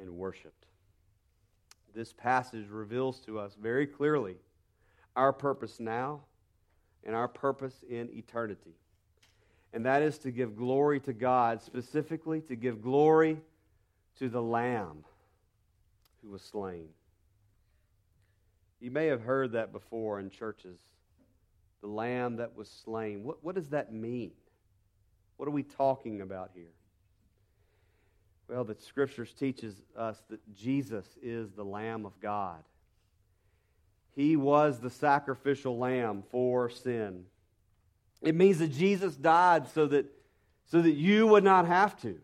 and 0.00 0.10
worshiped. 0.16 0.66
This 1.94 2.12
passage 2.12 2.68
reveals 2.68 3.20
to 3.20 3.38
us 3.38 3.56
very 3.60 3.86
clearly 3.86 4.36
our 5.16 5.32
purpose 5.32 5.80
now 5.80 6.20
and 7.04 7.14
our 7.14 7.28
purpose 7.28 7.84
in 7.88 8.08
eternity. 8.12 8.74
And 9.72 9.84
that 9.86 10.02
is 10.02 10.18
to 10.18 10.30
give 10.30 10.56
glory 10.56 11.00
to 11.00 11.12
God, 11.12 11.62
specifically 11.62 12.40
to 12.42 12.56
give 12.56 12.82
glory 12.82 13.38
to 14.18 14.28
the 14.28 14.42
Lamb 14.42 15.04
who 16.22 16.30
was 16.30 16.42
slain. 16.42 16.88
You 18.80 18.90
may 18.90 19.06
have 19.06 19.22
heard 19.22 19.52
that 19.52 19.72
before 19.72 20.20
in 20.20 20.30
churches 20.30 20.78
the 21.80 21.86
lamb 21.86 22.36
that 22.36 22.54
was 22.54 22.68
slain. 22.68 23.24
What, 23.24 23.42
what 23.42 23.54
does 23.54 23.68
that 23.70 23.92
mean? 23.92 24.32
What 25.36 25.48
are 25.48 25.52
we 25.52 25.62
talking 25.62 26.20
about 26.20 26.50
here? 26.54 26.72
Well, 28.50 28.64
the 28.64 28.74
scriptures 28.80 29.32
teaches 29.32 29.80
us 29.96 30.20
that 30.28 30.40
Jesus 30.52 31.06
is 31.22 31.52
the 31.52 31.64
Lamb 31.64 32.04
of 32.04 32.20
God. 32.20 32.64
He 34.16 34.34
was 34.34 34.80
the 34.80 34.90
sacrificial 34.90 35.78
lamb 35.78 36.24
for 36.32 36.68
sin. 36.68 37.26
It 38.20 38.34
means 38.34 38.58
that 38.58 38.72
Jesus 38.72 39.14
died 39.14 39.68
so 39.68 39.86
that, 39.86 40.06
so 40.64 40.82
that 40.82 40.90
you 40.90 41.28
would 41.28 41.44
not 41.44 41.68
have 41.68 42.00
to. 42.02 42.18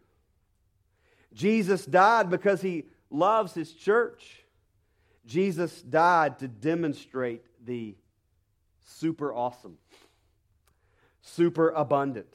Jesus 1.33 1.87
died 1.87 2.29
because 2.29 2.61
he 2.61 2.87
loves 3.09 3.55
his 3.55 3.73
church. 3.73 4.43
Jesus 5.27 5.81
died 5.81 6.41
to 6.41 6.49
demonstrate 6.49 7.45
the 7.65 7.95
super 8.85 9.33
awesome, 9.33 9.79
super 11.23 11.69
abundant, 11.71 12.35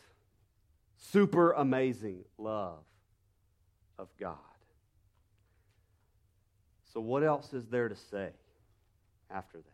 super 0.95 1.51
amazing 1.51 2.23
love 2.37 2.79
of 4.01 4.09
God. 4.19 4.35
So, 6.93 6.99
what 6.99 7.23
else 7.23 7.53
is 7.53 7.67
there 7.67 7.87
to 7.87 7.95
say 7.95 8.29
after 9.29 9.59
that? 9.59 9.65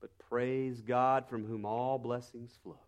But 0.00 0.10
praise 0.28 0.80
God 0.80 1.26
from 1.28 1.46
whom 1.46 1.64
all 1.64 1.98
blessings 1.98 2.50
flow. 2.62 2.80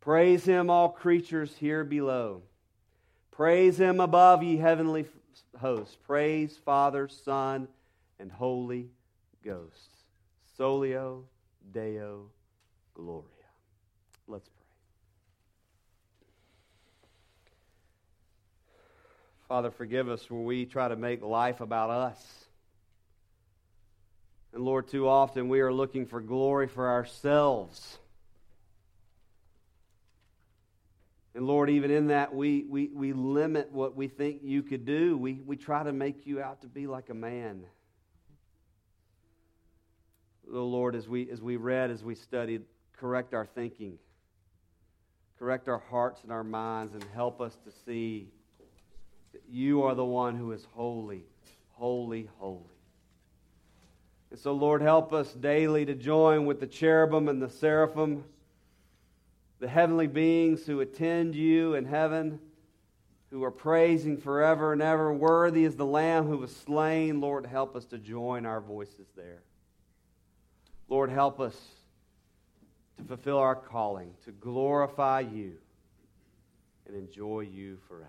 Praise 0.00 0.44
Him, 0.44 0.70
all 0.70 0.88
creatures 0.88 1.54
here 1.58 1.84
below. 1.84 2.42
Praise 3.32 3.78
Him 3.78 4.00
above, 4.00 4.42
ye 4.42 4.56
heavenly 4.56 5.04
hosts. 5.58 5.96
Praise 6.06 6.56
Father, 6.64 7.08
Son, 7.08 7.66
and 8.20 8.30
Holy 8.30 8.88
Ghost. 9.44 9.90
Soli 10.56 10.92
Deo 11.72 12.30
Gloria. 12.94 13.26
Let's 14.28 14.48
pray. 14.48 14.61
Father, 19.52 19.70
forgive 19.70 20.08
us 20.08 20.30
where 20.30 20.40
we 20.40 20.64
try 20.64 20.88
to 20.88 20.96
make 20.96 21.22
life 21.22 21.60
about 21.60 21.90
us. 21.90 22.18
And 24.54 24.64
Lord, 24.64 24.88
too 24.88 25.06
often 25.06 25.50
we 25.50 25.60
are 25.60 25.70
looking 25.70 26.06
for 26.06 26.22
glory 26.22 26.68
for 26.68 26.88
ourselves. 26.88 27.98
And 31.34 31.46
Lord, 31.46 31.68
even 31.68 31.90
in 31.90 32.06
that, 32.06 32.34
we, 32.34 32.64
we, 32.66 32.88
we 32.94 33.12
limit 33.12 33.70
what 33.70 33.94
we 33.94 34.08
think 34.08 34.40
you 34.42 34.62
could 34.62 34.86
do. 34.86 35.18
We, 35.18 35.34
we 35.44 35.58
try 35.58 35.82
to 35.82 35.92
make 35.92 36.26
you 36.26 36.40
out 36.40 36.62
to 36.62 36.66
be 36.66 36.86
like 36.86 37.10
a 37.10 37.14
man 37.14 37.64
oh 40.50 40.64
Lord, 40.64 40.94
as 40.94 41.06
we, 41.06 41.28
as 41.30 41.42
we 41.42 41.56
read, 41.56 41.90
as 41.90 42.02
we 42.02 42.14
studied, 42.14 42.62
correct 42.96 43.34
our 43.34 43.44
thinking, 43.44 43.98
correct 45.38 45.68
our 45.68 45.82
hearts 45.90 46.22
and 46.22 46.32
our 46.32 46.42
minds, 46.42 46.94
and 46.94 47.04
help 47.12 47.42
us 47.42 47.54
to 47.66 47.70
see 47.84 48.30
that 49.32 49.42
you 49.50 49.82
are 49.82 49.94
the 49.94 50.04
one 50.04 50.36
who 50.36 50.52
is 50.52 50.66
holy, 50.72 51.24
holy, 51.72 52.28
holy. 52.38 52.60
And 54.30 54.38
so, 54.38 54.52
Lord, 54.52 54.80
help 54.80 55.12
us 55.12 55.32
daily 55.34 55.84
to 55.84 55.94
join 55.94 56.46
with 56.46 56.60
the 56.60 56.66
cherubim 56.66 57.28
and 57.28 57.42
the 57.42 57.50
seraphim, 57.50 58.24
the 59.60 59.68
heavenly 59.68 60.06
beings 60.06 60.64
who 60.64 60.80
attend 60.80 61.34
you 61.34 61.74
in 61.74 61.84
heaven, 61.84 62.38
who 63.30 63.44
are 63.44 63.50
praising 63.50 64.16
forever 64.16 64.72
and 64.72 64.82
ever. 64.82 65.12
Worthy 65.12 65.64
is 65.64 65.76
the 65.76 65.86
Lamb 65.86 66.26
who 66.26 66.38
was 66.38 66.54
slain. 66.54 67.20
Lord, 67.20 67.46
help 67.46 67.76
us 67.76 67.84
to 67.86 67.98
join 67.98 68.46
our 68.46 68.60
voices 68.60 69.06
there. 69.16 69.42
Lord, 70.88 71.10
help 71.10 71.40
us 71.40 71.56
to 72.98 73.04
fulfill 73.04 73.38
our 73.38 73.54
calling, 73.56 74.12
to 74.24 74.32
glorify 74.32 75.20
you 75.20 75.54
and 76.86 76.96
enjoy 76.96 77.40
you 77.40 77.78
forever. 77.88 78.08